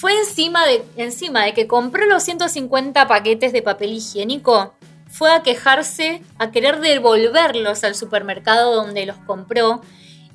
fue 0.00 0.16
encima 0.16 0.64
de, 0.64 0.84
encima 0.96 1.44
de 1.44 1.54
que 1.54 1.66
compró 1.66 2.06
los 2.06 2.22
150 2.22 3.08
paquetes 3.08 3.52
de 3.52 3.62
papel 3.62 3.94
higiénico, 3.94 4.74
fue 5.08 5.32
a 5.32 5.42
quejarse, 5.42 6.22
a 6.38 6.52
querer 6.52 6.80
devolverlos 6.80 7.82
al 7.82 7.96
supermercado 7.96 8.76
donde 8.76 9.06
los 9.06 9.16
compró. 9.16 9.80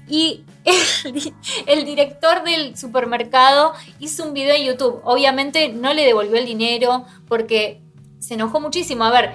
Y 0.05 0.43
el, 1.65 1.85
director 1.85 2.43
del 2.43 2.75
supermercado 2.75 3.73
hizo 3.99 4.25
un 4.25 4.33
video 4.33 4.53
en 4.53 4.65
YouTube. 4.65 4.99
Obviamente 5.05 5.69
no 5.69 5.93
le 5.93 6.03
devolvió 6.03 6.35
el 6.35 6.45
dinero 6.45 7.05
porque 7.29 7.79
se 8.19 8.33
enojó 8.33 8.59
muchísimo. 8.59 9.05
A 9.05 9.11
ver, 9.11 9.31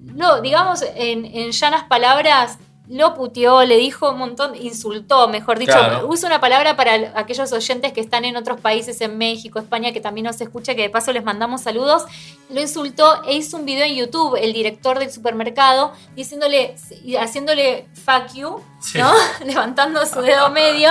no, 0.00 0.40
digamos 0.40 0.82
en 0.94 1.50
llanas 1.50 1.84
palabras, 1.84 2.58
lo 2.88 3.14
puteó, 3.14 3.64
le 3.64 3.76
dijo 3.76 4.10
un 4.10 4.18
montón, 4.18 4.54
insultó, 4.54 5.28
mejor 5.28 5.58
dicho. 5.58 5.72
Claro. 5.72 6.08
Usa 6.08 6.28
una 6.28 6.40
palabra 6.40 6.76
para 6.76 7.12
aquellos 7.18 7.52
oyentes 7.52 7.92
que 7.92 8.00
están 8.00 8.24
en 8.24 8.36
otros 8.36 8.60
países, 8.60 9.00
en 9.00 9.18
México, 9.18 9.58
España, 9.58 9.92
que 9.92 10.00
también 10.00 10.26
nos 10.26 10.40
escucha, 10.40 10.74
que 10.74 10.82
de 10.82 10.90
paso 10.90 11.12
les 11.12 11.24
mandamos 11.24 11.62
saludos. 11.62 12.04
Lo 12.48 12.60
insultó 12.60 13.24
e 13.24 13.34
hizo 13.34 13.56
un 13.56 13.64
video 13.64 13.84
en 13.84 13.94
YouTube, 13.96 14.36
el 14.36 14.52
director 14.52 14.98
del 14.98 15.10
supermercado, 15.10 15.92
diciéndole, 16.14 16.76
haciéndole 17.20 17.88
fuck 18.04 18.32
you, 18.34 18.60
Sí. 18.80 18.98
¿no? 18.98 19.10
Levantando 19.44 20.04
su 20.06 20.20
dedo 20.20 20.50
medio 20.52 20.90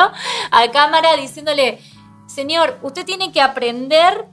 a 0.51 0.71
cámara, 0.71 1.15
diciéndole, 1.15 1.79
señor, 2.27 2.77
usted 2.81 3.05
tiene 3.05 3.31
que 3.31 3.41
aprender 3.41 4.25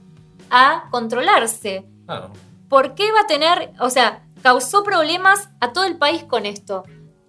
a 0.49 0.85
controlarse. 0.91 1.85
Claro. 2.05 2.31
¿Por 2.67 2.95
qué 2.95 3.11
va 3.11 3.21
a 3.21 3.27
tener, 3.27 3.71
o 3.79 3.89
sea, 3.89 4.23
causó 4.41 4.83
problemas 4.83 5.49
a 5.61 5.71
todo 5.71 5.85
el 5.85 5.97
país 5.97 6.23
con 6.23 6.45
esto? 6.45 6.83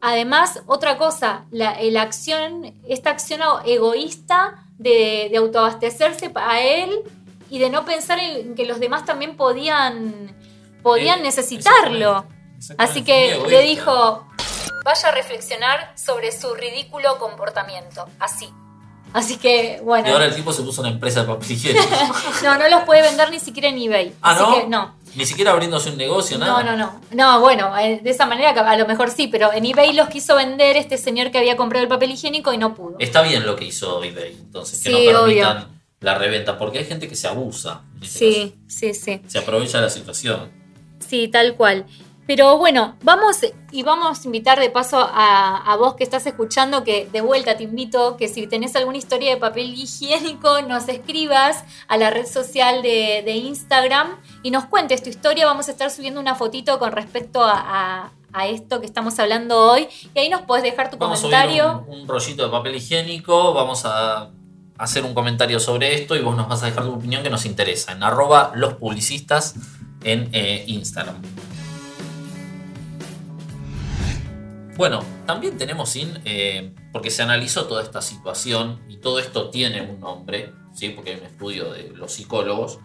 Además, 0.07 0.61
otra 0.67 0.99
cosa, 0.99 1.45
la, 1.51 1.79
la 1.81 2.03
acción, 2.03 2.75
esta 2.87 3.09
acción 3.09 3.41
egoísta 3.65 4.63
de, 4.77 5.29
de 5.31 5.37
autoabastecerse 5.39 6.31
a 6.35 6.61
él 6.61 6.91
y 7.49 7.59
de 7.59 7.71
no 7.71 7.87
pensar 7.87 8.19
en 8.19 8.55
que 8.55 8.67
los 8.67 8.81
demás 8.81 9.07
también 9.07 9.35
podían, 9.37 10.37
podían 10.83 11.21
Eh, 11.21 11.23
necesitarlo. 11.23 12.27
exactamente, 12.59 12.75
Así 12.79 13.03
que 13.03 13.43
le 13.49 13.63
dijo, 13.63 14.27
vaya 14.85 15.09
a 15.09 15.13
reflexionar 15.13 15.93
sobre 15.97 16.33
su 16.33 16.53
ridículo 16.55 17.19
comportamiento. 17.19 18.07
Así. 18.19 18.51
Así 19.15 19.37
que, 19.39 19.81
bueno. 19.85 20.07
Y 20.09 20.11
ahora 20.11 20.27
el 20.27 20.35
tipo 20.35 20.53
se 20.53 20.63
puso 20.63 20.83
una 20.83 20.91
empresa 20.91 21.23
de 21.23 21.29
papel 21.29 21.51
higiénico. 21.53 21.87
No, 22.43 22.59
no 22.59 22.69
los 22.69 22.83
puede 22.83 23.01
vender 23.01 23.31
ni 23.31 23.39
siquiera 23.41 23.69
en 23.71 23.79
eBay. 23.79 24.13
Ah, 24.21 24.33
Así 24.33 24.43
¿no? 24.43 24.55
que 24.57 24.67
no. 24.67 24.95
Ni 25.16 25.26
siquiera 25.26 25.52
abriéndose 25.52 25.90
un 25.90 25.97
negocio, 25.97 26.38
nada. 26.38 26.62
No, 26.62 26.73
no, 26.73 26.76
no. 26.76 27.00
No, 27.12 27.40
bueno, 27.40 27.76
eh, 27.78 28.00
de 28.02 28.11
esa 28.11 28.26
manera 28.26 28.50
a 28.50 28.76
lo 28.76 28.87
mejor 28.87 29.11
sí, 29.11 29.28
pero 29.28 29.52
en 29.52 29.64
eBay 29.64 29.92
los 29.92 30.09
quiso 30.09 30.35
vender 30.37 30.76
este 30.76 30.99
señor 30.99 31.30
que 31.30 31.38
había 31.38 31.56
comprado 31.56 31.83
el 31.85 31.88
papel 31.88 32.11
higiénico 32.11 32.52
y 32.52 32.59
no 32.59 32.75
pudo. 32.75 32.97
Está 32.99 33.23
bien 33.23 33.47
lo 33.47 33.54
que 33.56 33.64
hizo 33.66 34.02
eBay, 34.02 34.33
entonces, 34.33 34.83
que 34.83 34.90
Sí, 34.90 35.09
no 35.12 35.23
permitan 35.25 35.56
obvio. 35.59 35.68
la 36.00 36.14
reventa, 36.18 36.59
porque 36.59 36.78
hay 36.78 36.85
gente 36.85 37.09
que 37.09 37.14
se 37.16 37.28
abusa. 37.28 37.83
en 37.97 38.02
este 38.02 38.18
Sí, 38.18 38.54
sí, 38.66 38.94
sí. 38.94 39.21
Se 39.26 39.38
aprovecha 39.38 39.80
la 39.80 39.88
situación. 39.90 40.50
Sí, 40.99 41.28
tal 41.28 41.54
cual. 41.54 41.87
Pero 42.26 42.57
bueno, 42.57 42.97
vamos 43.02 43.38
y 43.71 43.83
vamos 43.83 44.21
a 44.21 44.23
invitar 44.25 44.59
de 44.59 44.71
paso 44.71 44.99
a, 44.99 45.59
a 45.71 45.76
vos 45.76 45.95
que 45.95 46.04
estás 46.04 46.26
escuchando, 46.26 46.83
que 46.83 47.07
de 47.12 47.21
vuelta 47.21 47.57
te 47.57 47.64
invito 47.64 48.16
que 48.16 48.28
si 48.28 48.47
tenés 48.47 48.75
alguna 48.76 48.97
historia 48.97 49.31
de 49.31 49.37
papel 49.37 49.75
higiénico, 49.75 50.62
nos 50.62 50.88
escribas 50.88 51.64
a 51.87 51.97
la 51.99 52.09
red 52.11 52.26
social 52.26 52.81
de, 52.83 53.23
de 53.25 53.33
Instagram 53.33 54.16
y 54.43 54.50
nos 54.50 54.64
cuentes 54.66 55.02
tu 55.02 55.11
historia. 55.11 55.45
Vamos 55.45 55.69
a 55.69 55.73
estar 55.73 55.90
subiendo 55.90 56.19
una 56.19 56.35
fotito 56.35 56.78
con 56.78 56.93
respecto 56.93 57.43
a, 57.45 57.52
a- 58.04 58.12
a 58.37 58.49
esto 58.49 58.81
que 58.81 58.87
estamos 58.87 59.16
hablando 59.21 59.57
hoy 59.71 59.87
y 60.12 60.19
ahí 60.19 60.28
nos 60.28 60.43
podés 60.43 60.64
dejar 60.64 60.90
tu 60.90 60.97
Vamos 60.97 61.21
a 61.21 61.23
comentario. 61.23 61.85
un, 61.87 62.00
un 62.00 62.09
rollito 62.09 62.43
de 62.45 62.49
papel 62.50 62.75
higiénico, 62.75 63.52
vamos 63.54 63.83
a 63.85 64.31
hacer 64.76 65.04
un 65.04 65.14
comentario 65.14 65.61
sobre 65.61 65.95
esto 65.95 66.16
y 66.16 66.21
vos 66.21 66.37
nos 66.37 66.49
vas 66.49 66.62
a 66.64 66.66
dejar 66.66 66.83
tu 66.85 66.95
opinión 66.95 67.23
que 67.23 67.31
nos 67.31 67.45
interesa 67.47 67.93
en 67.93 68.02
arroba 68.02 68.50
los 68.57 68.75
publicistas 68.75 69.54
en 70.02 70.31
eh, 70.33 70.64
Instagram. 70.66 71.14
Bueno, 74.76 75.04
también 75.25 75.57
tenemos 75.57 75.90
sin, 75.90 76.19
eh, 76.25 76.75
porque 76.93 77.11
se 77.11 77.23
analizó 77.23 77.66
toda 77.66 77.83
esta 77.83 78.02
situación 78.02 78.83
y 78.88 78.97
todo 78.97 79.21
esto 79.21 79.49
tiene 79.50 79.83
un 79.83 80.00
nombre, 80.00 80.52
¿sí? 80.75 80.88
porque 80.88 81.12
hay 81.12 81.21
un 81.21 81.26
estudio 81.26 81.73
de 81.73 81.90
los 81.90 82.12
psicólogos, 82.12 82.81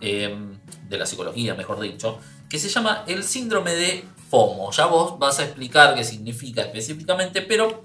eh, 0.00 0.36
de 0.88 0.98
la 0.98 1.06
psicología 1.06 1.54
mejor 1.54 1.78
dicho, 1.78 2.18
que 2.50 2.58
se 2.58 2.68
llama 2.68 3.04
el 3.06 3.22
síndrome 3.22 3.72
de 3.76 4.04
FOMO. 4.30 4.72
Ya 4.72 4.86
vos 4.86 5.16
vas 5.20 5.38
a 5.38 5.44
explicar 5.44 5.94
qué 5.94 6.02
significa 6.02 6.62
específicamente, 6.62 7.42
pero 7.42 7.82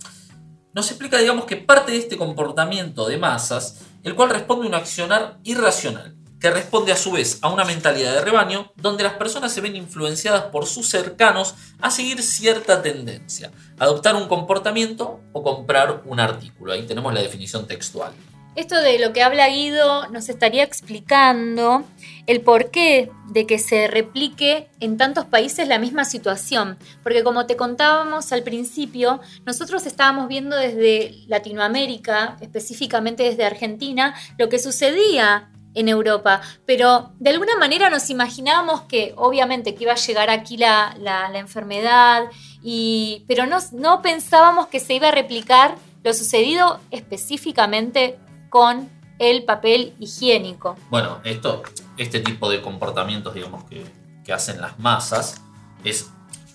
nos 0.74 0.90
explica, 0.90 1.20
digamos, 1.20 1.46
que 1.46 1.58
parte 1.58 1.92
de 1.92 2.00
este 2.00 2.18
comportamiento 2.18 3.08
de 3.08 3.18
masas, 3.18 3.82
el 4.04 4.16
cual 4.16 4.32
responde 4.32 4.66
a 4.66 4.70
un 4.70 4.76
accionar 4.76 5.38
irracional, 5.44 6.16
que 6.44 6.52
responde 6.52 6.92
a 6.92 6.98
su 6.98 7.14
vez 7.14 7.40
a 7.42 7.48
una 7.48 7.64
mentalidad 7.64 8.14
de 8.16 8.20
rebaño, 8.20 8.74
donde 8.76 9.02
las 9.04 9.14
personas 9.14 9.54
se 9.54 9.62
ven 9.62 9.78
influenciadas 9.78 10.44
por 10.52 10.66
sus 10.66 10.90
cercanos 10.90 11.56
a 11.80 11.90
seguir 11.90 12.22
cierta 12.22 12.82
tendencia, 12.82 13.50
adoptar 13.80 14.14
un 14.18 14.28
comportamiento 14.28 15.22
o 15.32 15.42
comprar 15.42 16.02
un 16.04 16.20
artículo. 16.20 16.74
Ahí 16.74 16.86
tenemos 16.86 17.14
la 17.14 17.22
definición 17.22 17.66
textual. 17.66 18.12
Esto 18.58 18.76
de 18.76 19.00
lo 19.00 19.14
que 19.14 19.24
habla 19.24 19.48
Guido 19.48 20.10
nos 20.10 20.28
estaría 20.28 20.64
explicando 20.64 21.86
el 22.28 22.42
porqué 22.42 23.10
de 23.30 23.48
que 23.48 23.58
se 23.58 23.88
replique 23.88 24.68
en 24.82 24.98
tantos 24.98 25.24
países 25.24 25.70
la 25.70 25.80
misma 25.80 26.04
situación. 26.04 26.78
Porque 27.04 27.24
como 27.24 27.46
te 27.46 27.56
contábamos 27.56 28.34
al 28.34 28.44
principio, 28.44 29.22
nosotros 29.46 29.86
estábamos 29.86 30.28
viendo 30.28 30.58
desde 30.58 31.24
Latinoamérica, 31.28 32.36
específicamente 32.42 33.24
desde 33.24 33.46
Argentina, 33.46 34.14
lo 34.38 34.50
que 34.50 34.60
sucedía 34.60 35.50
en 35.76 35.90
Europa. 35.90 36.42
Pero 36.66 37.12
de 37.20 37.30
alguna 37.32 37.56
manera 37.58 37.90
nos 37.90 38.10
imaginábamos 38.10 38.82
que 38.84 39.14
obviamente 39.18 39.76
que 39.76 39.84
iba 39.84 39.94
a 39.94 39.96
llegar 39.96 40.30
aquí 40.30 40.58
la, 40.58 40.96
la- 41.00 41.30
la 41.30 41.40
enfermedad, 41.40 42.24
y, 42.62 43.24
pero 43.28 43.46
no, 43.46 43.58
no 43.74 44.02
pensábamos 44.02 44.68
que 44.68 44.80
se 44.80 44.94
iba 44.94 45.10
a 45.10 45.12
replicar 45.12 45.76
lo 46.04 46.14
sucedido 46.14 46.80
específicamente 46.92 48.18
con 48.50 48.90
el 49.20 49.44
papel 49.46 49.94
higiénico. 50.00 50.76
Bueno, 50.90 51.20
esto, 51.24 51.64
este 51.98 52.20
tipo 52.20 52.50
de 52.50 52.62
comportamientos, 52.62 53.34
digamos, 53.34 53.64
que, 53.66 53.84
que 54.26 54.34
hacen 54.34 54.60
las 54.62 54.78
masas, 54.80 55.42
es 55.84 56.10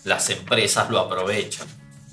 las 0.04 0.28
empresas 0.30 0.90
lo 0.90 0.98
aprovechan. 0.98 1.66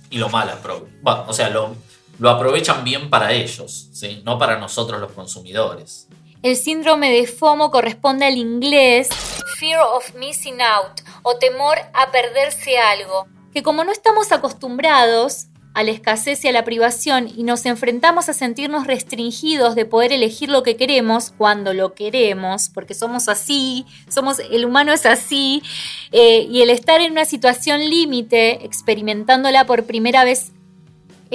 Y 0.10 0.18
lo 0.18 0.30
mal 0.30 0.50
aprovechan. 0.50 1.00
Bueno, 1.02 1.26
o 1.28 1.34
sea, 1.34 1.50
lo, 1.50 1.76
lo 2.20 2.30
aprovechan 2.30 2.84
bien 2.84 3.10
para 3.10 3.32
ellos, 3.34 3.90
¿sí? 3.92 4.22
no 4.24 4.38
para 4.38 4.58
nosotros 4.58 5.02
los 5.02 5.12
consumidores. 5.12 6.08
El 6.46 6.58
síndrome 6.58 7.10
de 7.10 7.26
FOMO 7.26 7.72
corresponde 7.72 8.24
al 8.24 8.38
inglés 8.38 9.10
Fear 9.58 9.82
of 9.82 10.14
Missing 10.14 10.62
Out 10.62 11.02
o 11.24 11.38
temor 11.38 11.80
a 11.92 12.12
perderse 12.12 12.78
algo, 12.78 13.26
que 13.52 13.64
como 13.64 13.84
no 13.84 13.92
estamos 13.92 14.32
acostumbrados 14.32 15.48
a 15.74 15.82
la 15.82 15.90
escasez 15.90 16.46
y 16.46 16.48
a 16.48 16.52
la 16.52 16.64
privación 16.64 17.32
y 17.36 17.42
nos 17.46 17.66
enfrentamos 17.66 18.30
a 18.30 18.34
sentirnos 18.34 18.86
restringidos 18.86 19.74
de 19.74 19.86
poder 19.86 20.14
elegir 20.14 20.50
lo 20.50 20.62
que 20.62 20.78
queremos 20.78 21.34
cuando 21.36 21.74
lo 21.74 21.96
queremos, 21.96 22.70
porque 22.70 22.94
somos 22.94 23.28
así, 23.28 23.88
somos 24.08 24.38
el 24.38 24.66
humano 24.66 24.94
es 24.94 25.08
así, 25.08 25.64
eh, 26.12 26.48
y 26.48 26.62
el 26.62 26.70
estar 26.70 27.02
en 27.02 27.14
una 27.14 27.26
situación 27.26 27.90
límite, 27.90 28.64
experimentándola 28.64 29.66
por 29.66 29.86
primera 29.86 30.24
vez 30.24 30.52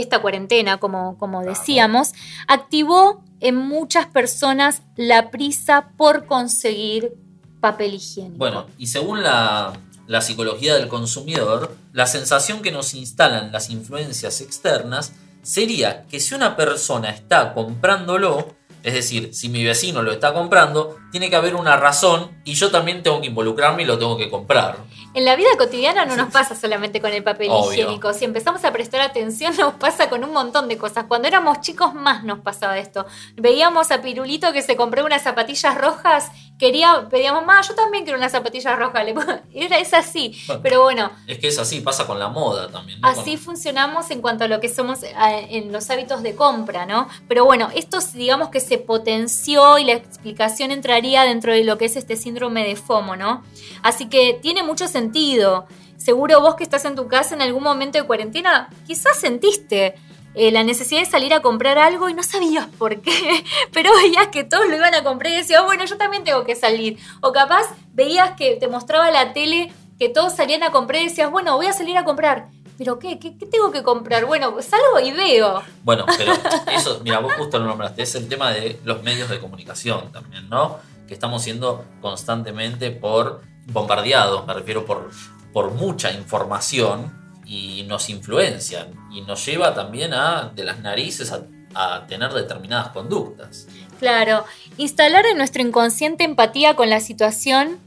esta 0.00 0.21
cuarentena, 0.21 0.78
como, 0.78 1.16
como 1.19 1.42
decíamos, 1.42 2.12
activó 2.49 3.23
en 3.40 3.57
muchas 3.57 4.07
personas 4.07 4.83
la 4.97 5.30
prisa 5.30 5.90
por 5.97 6.26
conseguir 6.26 7.14
papel 7.61 7.95
higiénico. 7.95 8.38
Bueno, 8.38 8.66
y 8.78 8.87
según 8.87 9.23
la, 9.23 9.73
la 10.07 10.21
psicología 10.21 10.75
del 10.75 10.88
consumidor, 10.88 11.76
la 11.92 12.07
sensación 12.07 12.62
que 12.62 12.73
nos 12.73 12.95
instalan 12.95 13.52
las 13.52 13.71
influencias 13.71 14.40
externas 14.40 15.12
sería 15.42 16.04
que 16.07 16.21
si 16.21 16.35
una 16.35 16.57
persona 16.57 17.11
está 17.11 17.54
comprándolo, 17.54 18.54
es 18.83 18.95
decir, 18.95 19.35
si 19.35 19.49
mi 19.49 19.64
vecino 19.64 20.02
lo 20.02 20.12
está 20.12 20.33
comprando, 20.33 20.99
tiene 21.11 21.29
que 21.31 21.37
haber 21.37 21.55
una 21.55 21.76
razón 21.76 22.31
y 22.45 22.55
yo 22.55 22.71
también 22.71 23.02
tengo 23.02 23.21
que 23.21 23.26
involucrarme 23.29 23.83
y 23.83 23.87
lo 23.87 23.99
tengo 23.99 24.17
que 24.17 24.31
comprar. 24.31 24.79
En 25.12 25.25
la 25.25 25.35
vida 25.35 25.49
cotidiana 25.59 26.05
no 26.05 26.14
nos 26.17 26.33
pasa 26.33 26.55
solamente 26.55 27.00
con 27.00 27.12
el 27.12 27.25
papel 27.25 27.49
Obvio. 27.50 27.73
higiénico. 27.73 28.12
Si 28.12 28.25
empezamos 28.25 28.64
a 28.64 28.73
prestar 28.73 29.00
atención, 29.00 29.57
nos 29.59 29.75
pasa 29.75 30.09
con 30.09 30.23
un 30.23 30.33
montón 30.33 30.69
de 30.69 30.79
cosas. 30.79 31.07
Cuando 31.09 31.26
éramos 31.26 31.61
chicos, 31.62 31.95
más 31.95 32.23
nos 32.23 32.38
pasaba 32.40 32.79
esto. 32.79 33.07
Veíamos 33.37 33.90
a 33.90 34.02
Pirulito 34.02 34.52
que 34.52 34.62
se 34.62 34.76
compró 34.76 35.05
unas 35.05 35.23
zapatillas 35.23 35.76
rojas. 35.76 36.31
Quería, 36.61 37.09
pedíamos, 37.11 37.45
más, 37.47 37.67
yo 37.69 37.75
también 37.75 38.05
quiero 38.05 38.19
unas 38.19 38.31
zapatillas 38.33 38.79
rojas. 38.79 39.05
Era, 39.55 39.79
es 39.79 39.95
así. 39.95 40.38
Bueno. 40.47 40.62
Pero 40.62 40.83
bueno, 40.83 41.11
Es 41.26 41.38
que 41.38 41.49
es 41.49 41.59
así, 41.59 41.81
pasa 41.81 42.07
con 42.07 42.19
la 42.21 42.29
moda 42.29 42.69
también. 42.71 43.00
¿no? 43.00 43.09
Así 43.09 43.33
Con- 43.35 43.38
funcionamos 43.47 44.11
en 44.12 44.21
cuanto 44.21 44.45
a 44.45 44.49
lo 44.49 44.61
que 44.61 44.69
somos 44.69 45.00
en 45.02 45.73
los 45.73 45.90
hábitos 45.90 46.23
de 46.23 46.37
compra, 46.37 46.87
¿no? 46.87 47.09
Pero 47.29 47.45
bueno, 47.45 47.69
esto 47.75 47.99
digamos 48.14 48.50
que 48.50 48.61
se 48.61 48.79
potenció 48.79 49.79
y 49.79 49.85
la 49.85 49.93
explicación 49.95 50.71
dentro 51.00 51.52
de 51.52 51.64
lo 51.64 51.78
que 51.78 51.87
es 51.87 51.97
este 51.97 52.16
síndrome 52.16 52.64
de 52.64 52.76
FOMO, 52.76 53.16
¿no? 53.16 53.42
Así 53.83 54.09
que 54.09 54.38
tiene 54.40 54.62
mucho 54.62 54.87
sentido. 54.88 55.66
Seguro 55.97 56.40
vos 56.40 56.54
que 56.54 56.62
estás 56.64 56.85
en 56.85 56.95
tu 56.95 57.09
casa 57.09 57.35
en 57.35 57.42
algún 57.42 57.62
momento 57.62 57.99
de 57.99 58.04
cuarentena, 58.04 58.71
quizás 58.87 59.19
sentiste 59.19 59.95
eh, 60.35 60.50
la 60.50 60.62
necesidad 60.62 61.00
de 61.00 61.07
salir 61.07 61.35
a 61.35 61.40
comprar 61.40 61.78
algo 61.78 62.09
y 62.09 62.14
no 62.14 62.23
sabías 62.23 62.66
por 62.78 63.00
qué, 63.00 63.45
pero 63.73 63.90
veías 64.02 64.28
que 64.28 64.45
todos 64.45 64.66
lo 64.69 64.76
iban 64.76 64.95
a 64.95 65.02
comprar 65.02 65.33
y 65.33 65.37
decías, 65.37 65.61
"Oh, 65.62 65.66
bueno, 65.66 65.85
yo 65.85 65.97
también 65.97 66.25
tengo 66.25 66.45
que 66.45 66.57
salir. 66.57 66.99
O 67.21 67.33
capaz 67.33 67.66
veías 67.92 68.30
que 68.37 68.57
te 68.57 68.69
mostraba 68.69 69.11
la 69.11 69.33
tele 69.33 69.73
que 69.99 70.09
todos 70.09 70.35
salían 70.35 70.62
a 70.62 70.71
comprar 70.71 71.02
y 71.02 71.09
decías, 71.09 71.30
bueno, 71.30 71.57
voy 71.57 71.66
a 71.66 71.75
salir 71.75 71.99
a 71.99 72.04
comprar. 72.04 72.49
¿Pero? 72.78 72.99
¿Qué, 72.99 73.19
qué 73.19 73.30
tengo 73.33 73.71
que 73.71 73.83
comprar? 73.83 74.25
Bueno, 74.25 74.57
salgo 74.62 74.99
y 75.07 75.12
veo. 75.12 75.62
Bueno, 75.83 76.07
pero 76.16 76.33
eso, 76.75 77.00
mira, 77.04 77.19
vos 77.19 77.35
justo 77.35 77.59
lo 77.59 77.66
nombraste, 77.66 78.02
es 78.02 78.14
el 78.14 78.26
tema 78.26 78.50
de 78.52 78.80
los 78.85 79.02
medios 79.02 79.28
de 79.28 79.38
comunicación 79.38 80.11
también, 80.11 80.49
¿no? 80.49 80.78
Que 81.11 81.14
estamos 81.14 81.43
siendo 81.43 81.85
constantemente 82.00 82.93
por 82.93 83.43
bombardeados, 83.67 84.47
me 84.47 84.55
refiero 84.55 84.87
por, 84.87 85.11
por 85.52 85.73
mucha 85.73 86.12
información 86.12 87.12
y 87.45 87.83
nos 87.88 88.09
influencian 88.11 88.87
y 89.12 89.23
nos 89.23 89.45
lleva 89.45 89.75
también 89.75 90.14
a, 90.14 90.52
de 90.55 90.62
las 90.62 90.79
narices 90.79 91.33
a, 91.33 91.40
a 91.75 92.07
tener 92.07 92.33
determinadas 92.33 92.90
conductas. 92.90 93.67
Claro, 93.99 94.45
instalar 94.76 95.26
en 95.26 95.37
nuestro 95.37 95.62
inconsciente 95.62 96.23
empatía 96.23 96.76
con 96.76 96.88
la 96.90 97.00
situación 97.00 97.79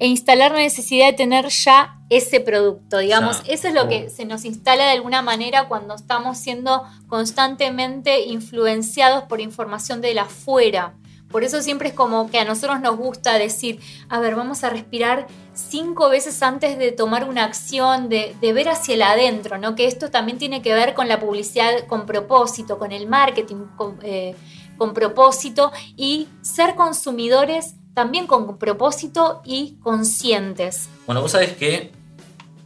e 0.00 0.08
instalar 0.08 0.50
la 0.50 0.58
necesidad 0.58 1.06
de 1.06 1.12
tener 1.12 1.46
ya 1.50 2.00
ese 2.10 2.40
producto, 2.40 2.98
digamos, 2.98 3.44
Ya. 3.44 3.52
eso 3.52 3.68
es 3.68 3.74
lo 3.74 3.88
que 3.88 4.06
Oh. 4.08 4.10
se 4.10 4.24
nos 4.24 4.44
instala 4.44 4.86
de 4.86 4.90
alguna 4.90 5.22
manera 5.22 5.68
cuando 5.68 5.94
estamos 5.94 6.38
siendo 6.38 6.82
constantemente 7.06 8.24
influenciados 8.24 9.22
por 9.28 9.40
información 9.40 10.00
de 10.00 10.14
la 10.14 10.22
afuera. 10.22 10.94
Por 11.30 11.42
eso 11.42 11.60
siempre 11.62 11.88
es 11.88 11.94
como 11.94 12.30
que 12.30 12.38
a 12.38 12.44
nosotros 12.44 12.80
nos 12.80 12.96
gusta 12.96 13.38
decir, 13.38 13.80
a 14.08 14.20
ver, 14.20 14.36
vamos 14.36 14.62
a 14.62 14.70
respirar 14.70 15.26
cinco 15.52 16.08
veces 16.08 16.40
antes 16.42 16.78
de 16.78 16.92
tomar 16.92 17.28
una 17.28 17.44
acción, 17.44 18.08
de, 18.08 18.36
de 18.40 18.52
ver 18.52 18.68
hacia 18.68 18.94
el 18.94 19.02
adentro, 19.02 19.58
¿no? 19.58 19.74
Que 19.74 19.86
esto 19.86 20.10
también 20.10 20.38
tiene 20.38 20.62
que 20.62 20.72
ver 20.74 20.94
con 20.94 21.08
la 21.08 21.18
publicidad 21.18 21.86
con 21.88 22.06
propósito, 22.06 22.78
con 22.78 22.92
el 22.92 23.08
marketing 23.08 23.64
con, 23.76 23.98
eh, 24.02 24.36
con 24.78 24.94
propósito 24.94 25.72
y 25.96 26.28
ser 26.42 26.74
consumidores 26.76 27.74
también 27.94 28.26
con 28.26 28.56
propósito 28.58 29.40
y 29.44 29.76
conscientes. 29.82 30.88
Bueno, 31.06 31.20
vos 31.20 31.32
sabés 31.32 31.52
que 31.56 31.92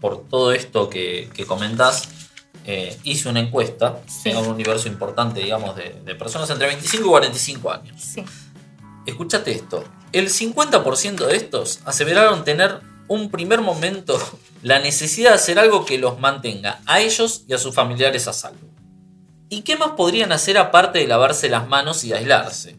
por 0.00 0.25
todo 0.29 0.53
esto 0.53 0.88
que, 0.88 1.29
que 1.35 1.45
comentás, 1.47 2.09
eh, 2.65 2.99
hice 3.03 3.29
una 3.29 3.41
encuesta 3.41 4.00
Sí. 4.07 4.29
en 4.31 4.37
un 4.37 4.49
universo 4.49 4.88
importante, 4.88 5.41
digamos, 5.41 5.75
de, 5.75 6.00
de 6.05 6.15
personas 6.15 6.49
entre 6.50 6.67
25 6.67 7.05
y 7.07 7.09
45 7.09 7.71
años. 7.73 7.97
Sí. 8.00 8.23
Escuchate 9.09 9.53
esto. 9.53 9.85
El 10.12 10.29
50% 10.29 11.27
de 11.27 11.37
estos 11.37 11.81
aseveraron 11.87 12.45
tener 12.45 12.81
un 13.09 13.31
primer 13.31 13.62
momento 13.62 14.19
la 14.62 14.81
necesidad 14.81 15.31
de 15.31 15.37
hacer 15.37 15.59
algo 15.59 15.87
que 15.87 15.97
los 15.97 16.21
mantenga 16.21 16.81
a 16.85 17.00
ellos 17.00 17.45
y 17.49 17.55
a 17.55 17.59
sus 17.59 17.75
familiares 17.75 18.29
a 18.29 18.35
salvo. 18.35 18.69
¿Y 19.49 19.62
qué 19.62 19.77
más 19.77 19.93
podrían 19.93 20.31
hacer 20.33 20.59
aparte 20.59 20.99
de 20.99 21.07
lavarse 21.07 21.49
las 21.49 21.67
manos 21.69 22.05
y 22.05 22.12
aislarse? 22.12 22.77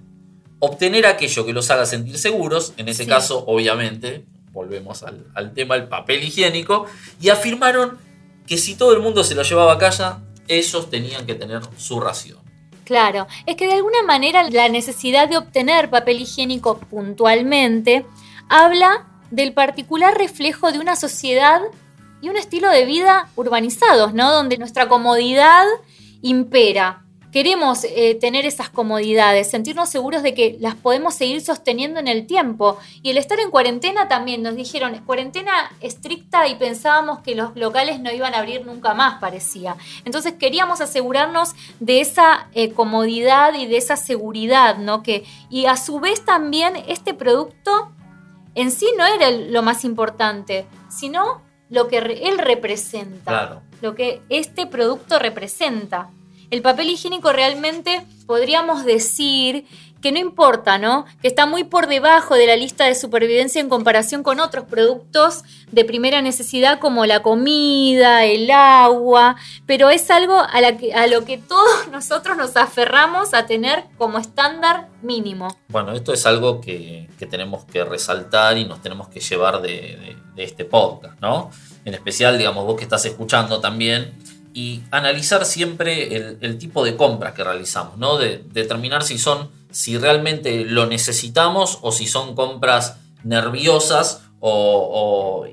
Obtener 0.60 1.08
aquello 1.08 1.48
que 1.48 1.54
los 1.54 1.72
haga 1.72 1.88
sentir 1.88 2.20
seguros, 2.20 2.74
en 2.78 2.90
ese 2.90 3.06
Sí. 3.06 3.10
caso, 3.10 3.44
obviamente, 3.48 4.26
volvemos 4.52 5.02
al, 5.02 5.26
al 5.34 5.54
tema 5.56 5.76
del 5.76 5.88
papel 5.88 6.24
higiénico, 6.24 6.86
y 7.20 7.30
afirmaron 7.30 7.98
que 8.46 8.60
si 8.60 8.76
todo 8.76 8.94
el 8.94 9.00
mundo 9.00 9.24
se 9.24 9.34
lo 9.34 9.42
llevaba 9.42 9.74
a 9.74 9.78
casa, 9.80 10.22
ellos 10.48 10.92
tenían 10.92 11.26
que 11.26 11.34
tener 11.34 11.62
su 11.78 12.00
ración. 12.00 12.38
Claro, 12.90 13.28
es 13.46 13.56
que 13.56 13.68
de 13.68 13.74
alguna 13.74 14.02
manera 14.02 14.42
la 14.50 14.68
necesidad 14.68 15.30
de 15.30 15.38
obtener 15.38 15.92
papel 15.92 16.22
higiénico 16.22 16.80
puntualmente 16.80 18.04
habla 18.50 19.06
del 19.30 19.54
particular 19.54 20.18
reflejo 20.18 20.72
de 20.72 20.80
una 20.80 20.96
sociedad 20.96 21.62
y 22.20 22.30
un 22.30 22.36
estilo 22.36 22.68
de 22.72 22.86
vida 22.86 23.30
urbanizados, 23.36 24.16
¿no? 24.16 24.32
Donde 24.32 24.58
nuestra 24.58 24.90
comodidad 24.90 25.66
impera. 26.24 27.06
Queremos 27.32 27.84
eh, 27.84 28.16
tener 28.16 28.46
esas 28.48 28.70
comodidades, 28.70 29.52
sentirnos 29.52 29.90
seguros 29.90 30.24
de 30.24 30.34
que 30.34 30.58
las 30.60 30.74
podemos 30.74 31.14
seguir 31.14 31.42
sosteniendo 31.42 32.00
en 32.00 32.08
el 32.08 32.26
tiempo. 32.26 32.80
Y 33.04 33.12
el 33.12 33.18
estar 33.20 33.40
en 33.40 33.52
cuarentena 33.52 34.08
también 34.08 34.42
nos 34.42 34.56
dijeron, 34.56 35.00
cuarentena 35.06 35.52
estricta 35.80 36.48
y 36.48 36.56
pensábamos 36.56 37.20
que 37.20 37.36
los 37.36 37.56
locales 37.56 38.00
no 38.00 38.12
iban 38.12 38.34
a 38.34 38.40
abrir 38.40 38.66
nunca 38.66 38.96
más, 38.96 39.20
parecía. 39.20 39.76
Entonces 40.06 40.34
queríamos 40.40 40.82
asegurarnos 40.82 41.54
de 41.80 42.02
esa 42.02 42.48
eh, 42.54 42.72
comodidad 42.74 43.54
y 43.54 43.68
de 43.68 43.78
esa 43.78 43.96
seguridad, 43.96 44.78
¿no? 44.78 45.04
Que, 45.04 45.24
y 45.52 45.68
a 45.68 45.78
su 45.78 46.00
vez 46.00 46.26
también 46.26 46.74
este 46.88 47.14
producto 47.14 47.92
en 48.56 48.72
sí 48.72 48.88
no 48.98 49.06
era 49.06 49.28
el- 49.28 49.54
lo 49.54 49.62
más 49.62 49.86
importante, 49.86 50.66
sino 50.90 51.44
lo 51.70 51.88
que 51.88 52.02
re- 52.02 52.28
él 52.28 52.40
representa 52.40 53.30
Claro. 53.32 53.62
lo 53.82 53.94
que 53.94 54.22
este 54.30 54.66
producto 54.66 55.20
representa. 55.20 56.10
El 56.52 56.62
papel 56.62 56.90
higiénico 56.90 57.32
realmente 57.32 58.06
podríamos 58.26 58.84
decir 58.86 59.66
que 60.02 60.14
no 60.14 60.18
importa, 60.20 60.78
¿no? 60.78 61.06
Que 61.22 61.28
está 61.28 61.46
muy 61.46 61.66
por 61.66 61.88
debajo 61.88 62.36
de 62.36 62.48
la 62.48 62.56
lista 62.56 62.86
de 62.86 62.96
supervivencia 62.96 63.60
en 63.60 63.68
comparación 63.68 64.24
con 64.24 64.40
otros 64.40 64.64
productos 64.66 65.44
de 65.72 65.84
primera 65.84 66.22
necesidad 66.22 66.80
como 66.80 67.06
la 67.06 67.22
comida, 67.22 68.24
el 68.24 68.50
agua, 68.50 69.36
pero 69.66 69.90
es 69.90 70.10
algo 70.10 70.36
a, 70.40 71.08
lo 71.08 71.26
que 71.26 71.38
todos 71.38 71.88
nosotros 71.92 72.38
nos 72.38 72.56
aferramos 72.56 73.34
a 73.34 73.46
tener 73.46 73.84
como 73.98 74.20
estándar 74.20 74.88
mínimo. 75.02 75.56
Bueno, 75.68 75.92
esto 75.92 76.14
es 76.14 76.26
algo 76.26 76.62
que, 76.62 77.10
que 77.20 77.26
tenemos 77.26 77.66
que 77.66 77.84
resaltar 77.84 78.58
y 78.58 78.64
nos 78.66 78.82
tenemos 78.82 79.10
que 79.10 79.20
llevar 79.20 79.62
de- 79.62 80.16
de 80.34 80.44
este 80.46 80.64
podcast, 80.64 81.20
¿no? 81.20 81.52
En 81.84 81.94
especial, 81.94 82.38
digamos, 82.38 82.66
vos 82.66 82.78
que 82.78 82.84
estás 82.84 83.04
escuchando 83.06 83.60
también, 83.60 84.14
y 84.60 84.84
analizar 84.92 85.46
siempre 85.46 86.38
el, 86.42 86.58
tipo 86.58 86.84
de 86.84 86.98
compras 86.98 87.34
que 87.34 87.46
realizamos, 87.46 87.98
¿no? 87.98 88.18
De, 88.18 88.44
determinar 88.52 89.04
si 89.04 89.18
son, 89.18 89.50
si 89.72 89.98
realmente 89.98 90.66
lo 90.66 90.86
necesitamos 90.86 91.80
o 91.82 91.94
si 91.94 92.08
son 92.08 92.36
compras 92.36 92.98
nerviosas 93.24 94.22
o, 94.42 95.48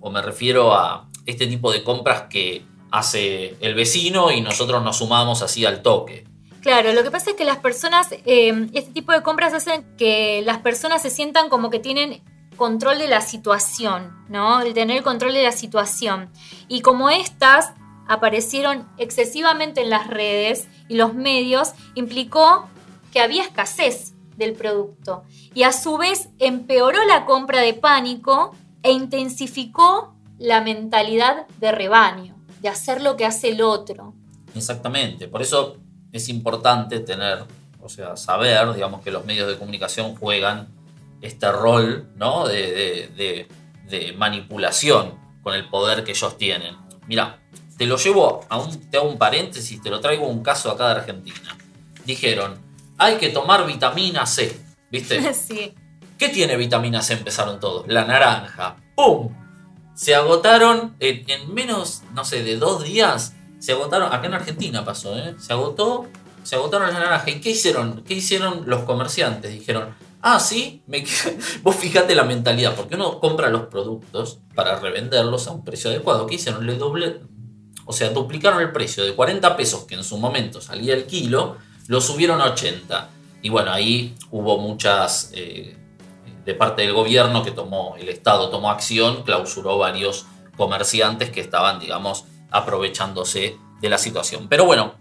o- 0.00 0.10
me 0.10 0.20
refiero 0.22 0.74
a 0.74 1.08
este 1.24 1.46
tipo 1.46 1.70
de 1.70 1.84
compras 1.84 2.24
que 2.28 2.64
hace 2.90 3.56
el 3.60 3.74
vecino 3.74 4.32
y 4.32 4.40
nosotros 4.40 4.82
nos 4.82 4.98
sumamos 4.98 5.40
así 5.40 5.64
al 5.64 5.80
toque. 5.80 6.26
Claro, 6.60 6.92
lo 6.92 7.02
que 7.04 7.10
pasa 7.12 7.30
es 7.30 7.36
que 7.36 7.44
las 7.44 7.58
personas, 7.58 8.08
eh, 8.10 8.68
este 8.72 8.92
tipo 8.92 9.12
de 9.12 9.22
compras 9.22 9.54
hacen 9.54 9.84
que 9.96 10.42
las 10.44 10.58
personas 10.58 11.00
se 11.00 11.10
sientan 11.10 11.48
como 11.48 11.70
que 11.70 11.78
tienen 11.78 12.20
control 12.56 12.98
de 12.98 13.08
la 13.08 13.20
situación, 13.20 14.12
¿no? 14.28 14.60
El 14.60 14.74
tener 14.74 14.98
el 14.98 15.02
control 15.02 15.32
de 15.32 15.44
la 15.44 15.52
situación. 15.52 16.28
Y 16.68 16.80
como 16.82 17.08
estas 17.08 17.72
aparecieron 18.12 18.86
excesivamente 18.98 19.82
en 19.82 19.90
las 19.90 20.06
redes 20.08 20.68
y 20.88 20.96
los 20.96 21.14
medios, 21.14 21.72
implicó 21.94 22.68
que 23.12 23.20
había 23.20 23.42
escasez 23.42 24.14
del 24.36 24.54
producto. 24.54 25.24
Y 25.54 25.64
a 25.64 25.72
su 25.72 25.98
vez 25.98 26.28
empeoró 26.38 27.04
la 27.04 27.24
compra 27.26 27.60
de 27.60 27.74
pánico 27.74 28.54
e 28.82 28.92
intensificó 28.92 30.14
la 30.38 30.60
mentalidad 30.60 31.46
de 31.58 31.72
rebaño, 31.72 32.34
de 32.60 32.68
hacer 32.68 33.00
lo 33.02 33.16
que 33.16 33.24
hace 33.26 33.50
el 33.50 33.62
otro. 33.62 34.14
Exactamente, 34.54 35.28
por 35.28 35.42
eso 35.42 35.76
es 36.12 36.28
importante 36.28 37.00
tener, 37.00 37.44
o 37.80 37.88
sea, 37.88 38.16
saber, 38.16 38.74
digamos, 38.74 39.02
que 39.02 39.10
los 39.10 39.24
medios 39.24 39.48
de 39.48 39.56
comunicación 39.58 40.14
juegan 40.16 40.68
este 41.20 41.50
rol, 41.52 42.08
¿no? 42.16 42.46
De, 42.48 43.10
de- 43.16 43.48
manipulación 44.16 45.18
con 45.42 45.52
el 45.54 45.68
poder 45.68 46.02
que 46.02 46.12
ellos 46.12 46.38
tienen. 46.38 46.74
Mira, 47.06 47.38
te 47.76 47.86
lo 47.86 47.96
llevo 47.96 48.44
a 48.48 48.58
un, 48.58 48.90
te 48.90 48.96
hago 48.96 49.08
un 49.08 49.18
paréntesis, 49.18 49.80
te 49.82 49.90
lo 49.90 50.00
traigo 50.00 50.26
a 50.26 50.28
un 50.28 50.42
caso 50.42 50.70
acá 50.70 50.86
de 50.86 51.00
Argentina. 51.00 51.56
Dijeron, 52.04 52.60
hay 52.98 53.16
que 53.16 53.30
tomar 53.30 53.66
vitamina 53.66 54.26
C, 54.26 54.60
¿viste? 54.90 55.34
sí. 55.34 55.74
¿Qué 56.18 56.28
tiene 56.28 56.56
vitamina 56.56 57.02
C? 57.02 57.14
Empezaron 57.14 57.58
todos. 57.58 57.88
La 57.88 58.04
naranja. 58.04 58.76
¡Pum! 58.94 59.34
Se 59.94 60.14
agotaron 60.14 60.94
en, 61.00 61.28
en 61.28 61.52
menos, 61.52 62.02
no 62.14 62.24
sé, 62.24 62.42
de 62.44 62.56
dos 62.56 62.84
días. 62.84 63.34
Se 63.58 63.72
agotaron. 63.72 64.12
Acá 64.12 64.26
en 64.26 64.34
Argentina 64.34 64.84
pasó, 64.84 65.18
¿eh? 65.18 65.34
Se 65.38 65.52
agotó. 65.52 66.06
Se 66.44 66.54
agotaron 66.56 66.92
la 66.92 67.00
naranja. 67.00 67.30
¿Y 67.30 67.40
qué 67.40 67.50
hicieron? 67.50 68.04
¿Qué 68.04 68.14
hicieron 68.14 68.64
los 68.66 68.82
comerciantes? 68.84 69.52
Dijeron, 69.52 69.94
ah, 70.22 70.38
sí, 70.40 70.82
me... 70.86 71.04
vos 71.62 71.76
fíjate 71.76 72.14
la 72.14 72.24
mentalidad, 72.24 72.74
porque 72.74 72.94
uno 72.94 73.18
compra 73.20 73.50
los 73.50 73.66
productos 73.66 74.38
para 74.54 74.78
revenderlos 74.78 75.48
a 75.48 75.52
un 75.52 75.64
precio 75.64 75.90
adecuado. 75.90 76.26
¿Qué 76.26 76.36
hicieron? 76.36 76.66
Le 76.66 76.76
doble, 76.76 77.20
o 77.84 77.92
sea, 77.92 78.10
duplicaron 78.10 78.60
el 78.60 78.72
precio 78.72 79.04
de 79.04 79.14
40 79.14 79.56
pesos 79.56 79.84
que 79.84 79.94
en 79.94 80.04
su 80.04 80.18
momento 80.18 80.60
salía 80.60 80.94
el 80.94 81.06
kilo, 81.06 81.56
lo 81.88 82.00
subieron 82.00 82.40
a 82.40 82.46
80. 82.46 83.08
Y 83.42 83.48
bueno, 83.48 83.72
ahí 83.72 84.14
hubo 84.30 84.58
muchas, 84.58 85.30
eh, 85.34 85.76
de 86.44 86.54
parte 86.54 86.82
del 86.82 86.92
gobierno 86.92 87.42
que 87.42 87.50
tomó, 87.50 87.96
el 87.98 88.08
Estado 88.08 88.50
tomó 88.50 88.70
acción, 88.70 89.22
clausuró 89.24 89.78
varios 89.78 90.26
comerciantes 90.56 91.30
que 91.30 91.40
estaban, 91.40 91.80
digamos, 91.80 92.24
aprovechándose 92.50 93.56
de 93.80 93.88
la 93.88 93.98
situación. 93.98 94.48
Pero 94.48 94.64
bueno, 94.64 94.94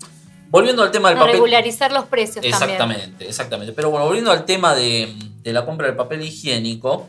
volviendo 0.49 0.81
al 0.81 0.91
tema 0.91 1.09
del 1.09 1.19
papel... 1.19 1.33
regularizar 1.33 1.91
los 1.91 2.05
precios 2.05 2.43
también. 2.43 2.53
Exactamente, 2.53 3.27
exactamente. 3.27 3.73
Pero 3.73 3.91
bueno, 3.91 4.05
volviendo 4.05 4.31
al 4.31 4.45
tema 4.45 4.73
de, 4.73 5.13
de 5.43 5.53
la 5.53 5.65
compra 5.65 5.87
del 5.87 5.95
papel 5.95 6.23
higiénico, 6.23 7.07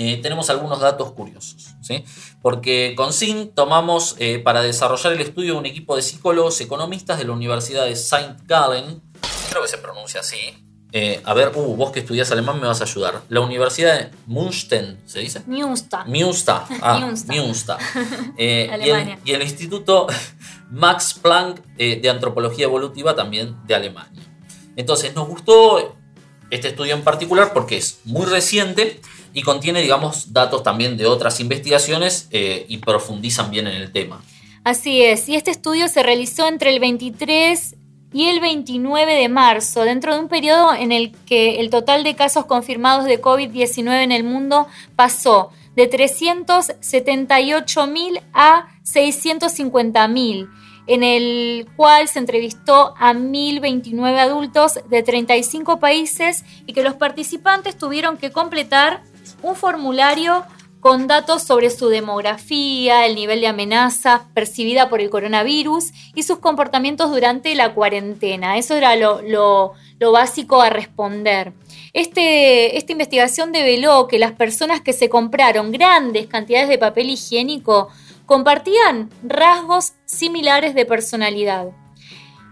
eh, 0.00 0.20
tenemos 0.22 0.48
algunos 0.48 0.78
datos 0.78 1.10
curiosos. 1.10 1.74
¿sí? 1.80 2.04
Porque 2.40 2.94
con 2.96 3.12
SIN 3.12 3.50
tomamos 3.52 4.14
eh, 4.20 4.38
para 4.38 4.62
desarrollar 4.62 5.12
el 5.12 5.20
estudio 5.20 5.58
un 5.58 5.66
equipo 5.66 5.96
de 5.96 6.02
psicólogos 6.02 6.60
economistas 6.60 7.18
de 7.18 7.24
la 7.24 7.32
Universidad 7.32 7.84
de 7.84 7.92
St. 7.92 8.36
Gallen, 8.46 9.02
creo 9.50 9.62
que 9.62 9.68
se 9.68 9.78
pronuncia 9.78 10.20
así, 10.20 10.38
Eh, 10.92 11.20
a 11.24 11.34
ver, 11.34 11.52
uh, 11.54 11.76
vos 11.76 11.90
que 11.90 12.00
estudias 12.00 12.30
alemán 12.30 12.60
me 12.60 12.66
vas 12.66 12.80
a 12.80 12.84
ayudar. 12.84 13.22
La 13.28 13.40
Universidad 13.40 13.98
de 13.98 14.10
München, 14.26 14.98
¿se 15.04 15.18
dice? 15.18 15.42
Münster. 15.46 16.06
Münster. 16.06 16.60
Ah, 16.80 17.00
Münster. 17.00 17.36
Münster. 17.36 17.76
Y, 18.38 18.44
el, 18.44 18.70
Alemania. 18.70 19.18
y 19.24 19.32
el 19.32 19.42
Instituto 19.42 20.06
Max 20.70 21.12
Planck 21.20 21.60
de 21.76 22.08
Antropología 22.08 22.64
Evolutiva 22.66 23.14
también 23.16 23.56
de 23.66 23.74
Alemania. 23.74 24.22
Entonces, 24.76 25.14
nos 25.14 25.26
gustó 25.28 25.96
este 26.50 26.68
estudio 26.68 26.94
en 26.94 27.02
particular 27.02 27.52
porque 27.52 27.76
es 27.76 27.98
muy 28.04 28.24
reciente 28.24 29.00
y 29.32 29.42
contiene, 29.42 29.80
digamos, 29.80 30.32
datos 30.32 30.62
también 30.62 30.96
de 30.96 31.06
otras 31.06 31.40
investigaciones 31.40 32.28
eh, 32.30 32.66
y 32.68 32.78
profundizan 32.78 33.50
bien 33.50 33.66
en 33.66 33.74
el 33.74 33.92
tema. 33.92 34.22
Así 34.64 35.02
es, 35.02 35.28
y 35.28 35.36
este 35.36 35.50
estudio 35.50 35.88
se 35.88 36.02
realizó 36.02 36.48
entre 36.48 36.70
el 36.70 36.80
23 36.80 37.76
y 38.12 38.26
el 38.26 38.40
29 38.40 39.14
de 39.14 39.28
marzo, 39.28 39.82
dentro 39.82 40.14
de 40.14 40.20
un 40.20 40.28
periodo 40.28 40.74
en 40.74 40.92
el 40.92 41.12
que 41.26 41.60
el 41.60 41.68
total 41.70 42.04
de 42.04 42.14
casos 42.16 42.46
confirmados 42.46 43.04
de 43.04 43.20
COVID-19 43.20 44.02
en 44.02 44.12
el 44.12 44.24
mundo 44.24 44.66
pasó 44.96 45.50
de 45.76 45.90
378.000 45.90 48.22
a 48.32 48.68
650.000, 48.84 50.48
en 50.86 51.02
el 51.02 51.68
cual 51.76 52.08
se 52.08 52.18
entrevistó 52.18 52.94
a 52.98 53.12
1.029 53.12 54.18
adultos 54.18 54.80
de 54.88 55.02
35 55.02 55.78
países 55.78 56.46
y 56.66 56.72
que 56.72 56.82
los 56.82 56.94
participantes 56.94 57.76
tuvieron 57.76 58.16
que 58.16 58.32
completar 58.32 59.02
un 59.42 59.54
formulario 59.54 60.44
con 60.80 61.08
datos 61.08 61.42
sobre 61.42 61.70
su 61.70 61.88
demografía, 61.88 63.04
el 63.06 63.16
nivel 63.16 63.40
de 63.40 63.48
amenaza 63.48 64.26
percibida 64.34 64.88
por 64.88 65.00
el 65.00 65.10
coronavirus 65.10 65.90
y 66.14 66.22
sus 66.22 66.38
comportamientos 66.38 67.10
durante 67.10 67.54
la 67.54 67.74
cuarentena. 67.74 68.56
Eso 68.58 68.74
era 68.74 68.94
lo, 68.96 69.72
básico 70.12 70.62
a 70.62 70.70
responder. 70.70 71.52
Este- 71.92 72.76
esta 72.76 72.92
investigación 72.92 73.50
develó 73.50 74.06
que 74.06 74.18
las 74.18 74.32
personas 74.32 74.80
que 74.80 74.92
se 74.92 75.08
compraron 75.08 75.72
grandes 75.72 76.26
cantidades 76.26 76.68
de 76.68 76.78
papel 76.78 77.10
higiénico 77.10 77.88
compartían 78.26 79.10
rasgos 79.22 79.94
similares 80.04 80.74
de 80.74 80.84
personalidad. 80.84 81.68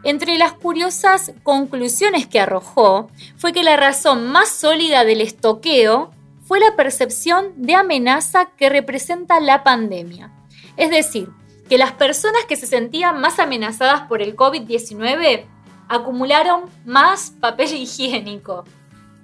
Entre 0.03 0.39
las 0.39 0.53
curiosas 0.53 1.33
conclusiones 1.43 2.27
que 2.27 2.41
arrojó 2.41 3.09
fue 3.37 3.53
que 3.53 3.63
la 3.63 3.77
razón 3.77 4.29
más 4.29 4.49
sólida 4.49 5.05
del 5.05 5.21
estoqueo 5.21 6.13
fue 6.47 6.61
la 6.61 6.77
percepción 6.77 7.53
de 7.57 7.75
amenaza 7.75 8.51
que 8.57 8.69
representa 8.69 9.41
la 9.41 9.65
pandemia. 9.65 10.33
Es 10.77 10.91
decir, 10.91 11.29
que 11.69 11.77
las 11.77 11.93
personas 11.93 12.45
que 12.49 12.55
se 12.55 12.69
sentían 12.69 13.21
más 13.21 13.41
amenazadas 13.41 14.03
por 14.03 14.23
el 14.23 14.37
COVID-19 14.37 15.45
acumularon 15.89 16.63
más 16.85 17.31
papel 17.41 17.75
higiénico. 17.75 18.65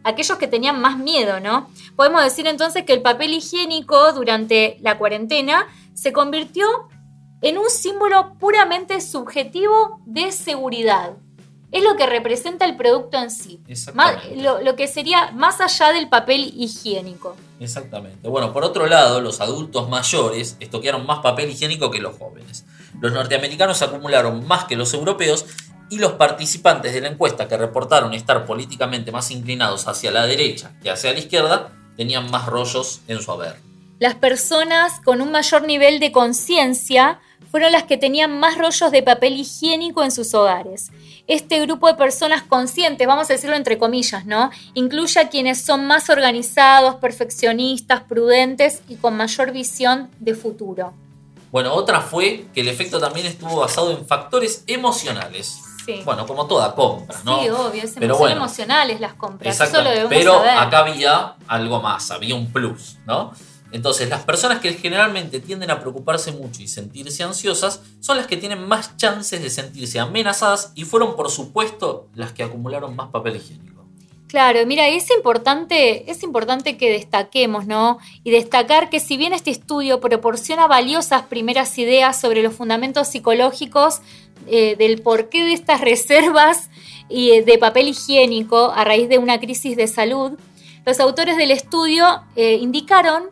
Aquellos 0.05 0.37
que 0.37 0.49
tenían 0.49 0.81
más 0.81 0.99
miedo, 0.99 1.39
¿no? 1.39 1.71
Podemos 1.95 2.25
decir 2.25 2.49
entonces 2.49 2.85
que 2.85 2.93
el 2.93 3.03
papel 3.03 3.35
higiénico 3.35 4.13
durante 4.13 4.79
la 4.81 4.99
cuarentena 4.99 5.69
se 5.95 6.13
convirtió 6.13 6.67
en 7.41 7.57
un 7.57 7.71
símbolo 7.71 8.35
puramente 8.41 9.01
subjetivo 9.01 10.01
de 10.07 10.33
seguridad. 10.33 11.17
Es 11.73 11.83
lo 11.83 11.97
que 11.97 12.07
representa 12.07 12.65
el 12.67 12.77
producto 12.77 13.17
en 13.19 13.31
sí. 13.31 13.59
Más- 13.95 14.17
lo, 14.37 14.63
lo 14.63 14.77
que 14.77 14.87
sería 14.87 15.31
más 15.33 15.61
allá 15.61 15.93
del 15.93 16.09
papel 16.09 16.53
higiénico. 16.57 17.35
Exactamente. 17.59 18.29
Bueno, 18.29 18.53
por 18.53 18.63
otro 18.65 18.87
lado, 18.87 19.21
los 19.21 19.41
adultos 19.41 19.89
mayores 19.89 20.57
estoquearon 20.61 21.07
más 21.07 21.21
papel 21.21 21.51
higiénico 21.51 21.91
que 21.91 22.01
los 22.01 22.17
jóvenes. 22.19 22.65
Los 23.01 23.13
norteamericanos 23.13 23.81
acumularon 23.83 24.47
más 24.47 24.65
que 24.65 24.77
los 24.77 24.93
europeos 24.95 25.47
y 25.89 25.99
los 25.99 26.13
participantes 26.13 26.93
de 26.93 27.01
la 27.01 27.09
encuesta 27.09 27.49
que 27.49 27.57
reportaron 27.57 28.15
estar 28.15 28.45
políticamente 28.47 29.11
más 29.13 29.31
inclinados 29.31 29.89
hacia 29.89 30.11
la 30.11 30.27
derecha 30.27 30.73
que 30.83 30.91
hacia 30.91 31.13
la 31.13 31.19
izquierda 31.19 31.71
tenían 31.97 32.31
más 32.31 32.47
rollos 32.47 33.01
en 33.09 33.21
su 33.21 33.31
haber. 33.33 33.57
Las 34.03 34.17
personas 34.17 34.99
con 35.05 35.21
un 35.21 35.31
mayor 35.31 35.63
nivel 35.63 36.01
de 36.01 36.11
conciencia 36.11 37.21
fueron 37.53 37.71
las 37.71 37.85
que 37.85 37.97
tenían 37.97 38.37
más 38.37 38.59
rollos 38.59 38.91
de 38.91 39.01
papel 39.01 39.35
higiénico 39.35 40.03
en 40.03 40.11
sus 40.11 40.35
hogares. 40.35 40.91
Este 41.29 41.61
grupo 41.61 41.87
de 41.87 41.95
personas 41.95 42.43
conscientes, 42.43 43.07
vamos 43.07 43.31
a 43.31 43.35
decirlo 43.35 43.55
entre 43.55 43.79
comillas, 43.79 44.27
¿no? 44.27 44.51
Incluye 44.75 45.21
a 45.21 45.29
quienes 45.29 45.65
son 45.65 45.87
más 45.87 46.11
organizados, 46.11 46.97
perfeccionistas, 46.97 48.03
prudentes 48.03 48.83
y 48.89 48.97
con 48.97 49.17
mayor 49.17 49.53
visión 49.53 50.11
de 50.19 50.35
futuro. 50.35 50.95
Bueno, 51.53 51.73
otra 51.73 52.01
fue 52.01 52.47
que 52.53 52.63
el 52.63 52.67
efecto 52.71 52.99
también 52.99 53.27
estuvo 53.27 53.61
basado 53.61 53.93
en 53.93 54.05
factores 54.05 54.65
emocionales. 54.67 55.61
Sí. 55.87 56.01
Bueno, 56.05 56.27
como 56.27 56.49
toda 56.49 56.75
compra, 56.75 57.21
¿no? 57.25 57.41
Sí, 57.41 57.49
obvio, 57.51 57.85
es 57.85 57.95
Pero 57.97 58.19
bueno. 58.19 58.35
emocionales 58.39 58.99
las 58.99 59.15
compras. 59.15 59.55
Eso 59.55 59.63
Exacto. 59.63 59.85
lo 59.85 59.91
debemos 59.91 60.11
Pero 60.13 60.33
saber. 60.39 60.59
acá 60.59 60.79
había 60.81 61.37
algo 61.47 61.81
más, 61.81 62.11
había 62.11 62.35
un 62.35 62.53
plus, 62.53 62.97
¿no? 63.07 63.33
Entonces, 63.73 64.09
las 64.09 64.23
personas 64.25 64.61
que 64.61 64.73
generalmente 64.75 65.41
tienden 65.41 65.71
a 65.71 65.81
preocuparse 65.81 66.31
mucho 66.31 66.63
y 66.63 66.69
sentirse 66.69 67.23
ansiosas 67.23 67.81
son 68.01 68.19
las 68.19 68.27
que 68.27 68.37
tienen 68.37 68.67
más 68.69 68.97
chances 68.97 69.43
de 69.43 69.49
sentirse 69.51 69.99
amenazadas 69.99 70.73
y 70.75 70.85
fueron, 70.85 71.17
por 71.17 71.31
supuesto, 71.31 72.09
las 72.15 72.33
que 72.33 72.43
acumularon 72.43 72.95
más 72.95 73.09
papel 73.09 73.37
higiénico. 73.37 73.73
Claro, 74.29 74.65
mira, 74.67 74.89
es 74.89 75.11
importante, 75.11 76.11
es 76.11 76.23
importante 76.23 76.79
que 76.79 76.91
destaquemos, 76.91 77.67
¿no? 77.67 77.99
Y 78.25 78.31
destacar 78.31 78.89
que 78.89 78.99
si 78.99 79.19
bien 79.19 79.35
este 79.35 79.51
estudio 79.51 80.01
proporciona 80.01 80.67
valiosas 80.67 81.25
primeras 81.25 81.77
ideas 81.77 82.19
sobre 82.19 82.43
los 82.43 82.55
fundamentos 82.55 83.09
psicológicos 83.09 84.01
eh, 84.47 84.75
del 84.77 85.03
porqué 85.03 85.45
de 85.45 85.53
estas 85.53 85.83
reservas 85.83 86.71
y, 87.11 87.33
eh, 87.33 87.43
de 87.43 87.59
papel 87.59 87.89
higiénico 87.89 88.73
a 88.75 88.85
raíz 88.85 89.11
de 89.11 89.19
una 89.19 89.39
crisis 89.39 89.77
de 89.77 89.87
salud, 89.87 90.33
los 90.85 90.99
autores 90.99 91.37
del 91.37 91.51
estudio 91.51 92.23
eh, 92.35 92.55
indicaron 92.55 93.25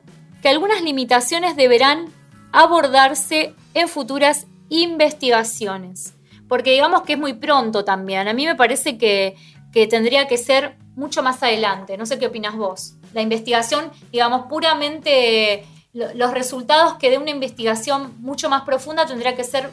que 0.43 0.49
algunas 0.49 0.83
limitaciones 0.83 1.57
deberán 1.57 2.07
abordarse 2.53 3.55
en 3.75 3.89
futuras 3.89 4.47
investigaciones. 4.69 6.15
Porque 6.49 6.73
digamos 6.73 7.03
que 7.03 7.13
es 7.15 7.19
muy 7.19 7.35
pronto 7.35 7.85
también. 7.85 8.27
A 8.27 8.33
mí 8.33 8.45
me 8.47 8.57
parece 8.57 8.99
que, 8.99 9.37
que 9.73 9.87
tendría 9.87 10.27
que 10.27 10.37
ser 10.37 10.77
mucho 10.97 11.23
más 11.23 11.43
adelante. 11.43 11.97
No 11.97 12.07
sé 12.07 12.19
qué 12.19 12.27
opinas 12.27 12.57
vos. 12.57 12.95
La 13.13 13.23
investigación, 13.23 13.91
digamos, 14.11 14.47
puramente 14.49 15.65
lo- 15.93 16.13
los 16.15 16.33
resultados 16.33 16.95
que 16.95 17.11
dé 17.11 17.19
una 17.19 17.31
investigación 17.31 18.15
mucho 18.19 18.49
más 18.49 18.63
profunda 18.63 19.07
tendría 19.07 19.37
que 19.37 19.45
ser 19.45 19.71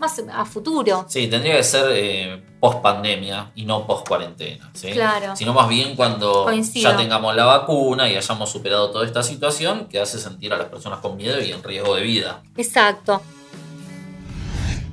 más 0.00 0.20
a 0.32 0.44
futuro. 0.44 1.04
Sí, 1.08 1.28
tendría 1.28 1.56
que 1.56 1.62
ser 1.62 1.84
eh, 1.90 2.42
post 2.58 2.80
pandemia 2.80 3.52
y 3.54 3.64
no 3.64 3.86
post 3.86 4.08
cuarentena. 4.08 4.70
¿sí? 4.74 4.90
Claro. 4.90 5.36
Sino 5.36 5.52
más 5.52 5.68
bien 5.68 5.94
cuando 5.94 6.44
Coincido. 6.44 6.90
ya 6.90 6.96
tengamos 6.96 7.36
la 7.36 7.44
vacuna 7.44 8.10
y 8.10 8.16
hayamos 8.16 8.50
superado 8.50 8.90
toda 8.90 9.06
esta 9.06 9.22
situación 9.22 9.86
que 9.86 10.00
hace 10.00 10.18
sentir 10.18 10.52
a 10.52 10.56
las 10.56 10.68
personas 10.68 11.00
con 11.00 11.16
miedo 11.16 11.40
y 11.40 11.52
en 11.52 11.62
riesgo 11.62 11.94
de 11.94 12.02
vida. 12.02 12.42
Exacto. 12.56 13.22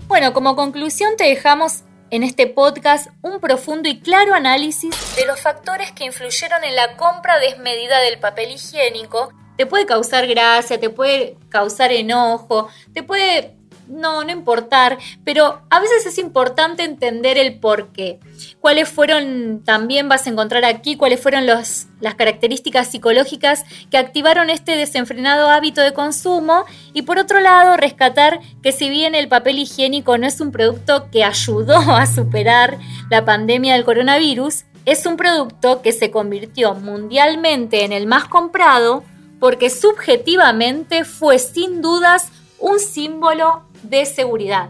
Bueno, 0.07 0.33
como 0.33 0.55
conclusión 0.55 1.17
te 1.17 1.25
dejamos 1.25 1.83
en 2.09 2.23
este 2.23 2.47
podcast 2.47 3.07
un 3.21 3.39
profundo 3.39 3.89
y 3.89 3.99
claro 3.99 4.33
análisis 4.33 4.95
de 5.15 5.25
los 5.25 5.39
factores 5.39 5.91
que 5.91 6.05
influyeron 6.05 6.63
en 6.63 6.75
la 6.75 6.95
compra 6.95 7.39
desmedida 7.39 7.99
del 7.99 8.19
papel 8.19 8.51
higiénico. 8.51 9.33
Te 9.57 9.65
puede 9.65 9.85
causar 9.85 10.27
gracia, 10.27 10.79
te 10.79 10.89
puede 10.89 11.35
causar 11.49 11.91
enojo, 11.91 12.69
te 12.93 13.03
puede 13.03 13.57
no, 13.87 14.23
no 14.23 14.31
importar, 14.31 14.97
pero 15.23 15.61
a 15.69 15.79
veces 15.79 16.05
es 16.05 16.17
importante 16.17 16.83
entender 16.83 17.37
el 17.37 17.59
por 17.59 17.91
qué. 17.91 18.19
Cuáles 18.59 18.89
fueron, 18.89 19.63
también 19.63 20.09
vas 20.09 20.27
a 20.27 20.29
encontrar 20.29 20.65
aquí, 20.65 20.95
cuáles 20.95 21.21
fueron 21.21 21.45
las 21.45 21.87
características 22.17 22.91
psicológicas 22.91 23.63
que 23.89 23.97
activaron 23.97 24.49
este 24.49 24.75
desenfrenado 24.75 25.49
hábito 25.49 25.81
de 25.81 25.93
consumo 25.93 26.65
y 26.93 27.03
por 27.03 27.17
otro 27.17 27.39
lado 27.39 27.77
rescatar 27.77 28.39
que 28.61 28.71
si 28.71 28.89
bien 28.89 29.15
el 29.15 29.27
papel 29.27 29.59
higiénico 29.59 30.17
no 30.17 30.27
es 30.27 30.39
un 30.41 30.51
producto 30.51 31.09
que 31.11 31.23
ayudó 31.23 31.77
a 31.95 32.05
superar 32.05 32.77
la 33.09 33.25
pandemia 33.25 33.73
del 33.73 33.85
coronavirus, 33.85 34.65
es 34.85 35.05
un 35.05 35.17
producto 35.17 35.81
que 35.81 35.91
se 35.91 36.11
convirtió 36.11 36.73
mundialmente 36.73 37.83
en 37.83 37.91
el 37.91 38.07
más 38.07 38.25
comprado 38.25 39.03
porque 39.39 39.69
subjetivamente 39.69 41.03
fue 41.03 41.39
sin 41.39 41.81
dudas 41.81 42.31
un 42.59 42.79
símbolo 42.79 43.63
de 43.83 44.05
seguridad. 44.05 44.69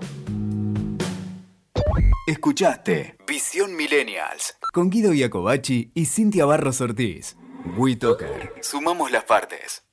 Escuchaste 2.27 3.17
Visión 3.25 3.75
Millennials 3.75 4.57
con 4.73 4.89
Guido 4.89 5.13
Iacobacci 5.13 5.91
y 5.93 6.05
Cintia 6.05 6.45
Barros 6.45 6.81
Ortiz. 6.81 7.37
WeToker. 7.77 8.53
Sumamos 8.61 9.11
las 9.11 9.23
partes. 9.23 9.86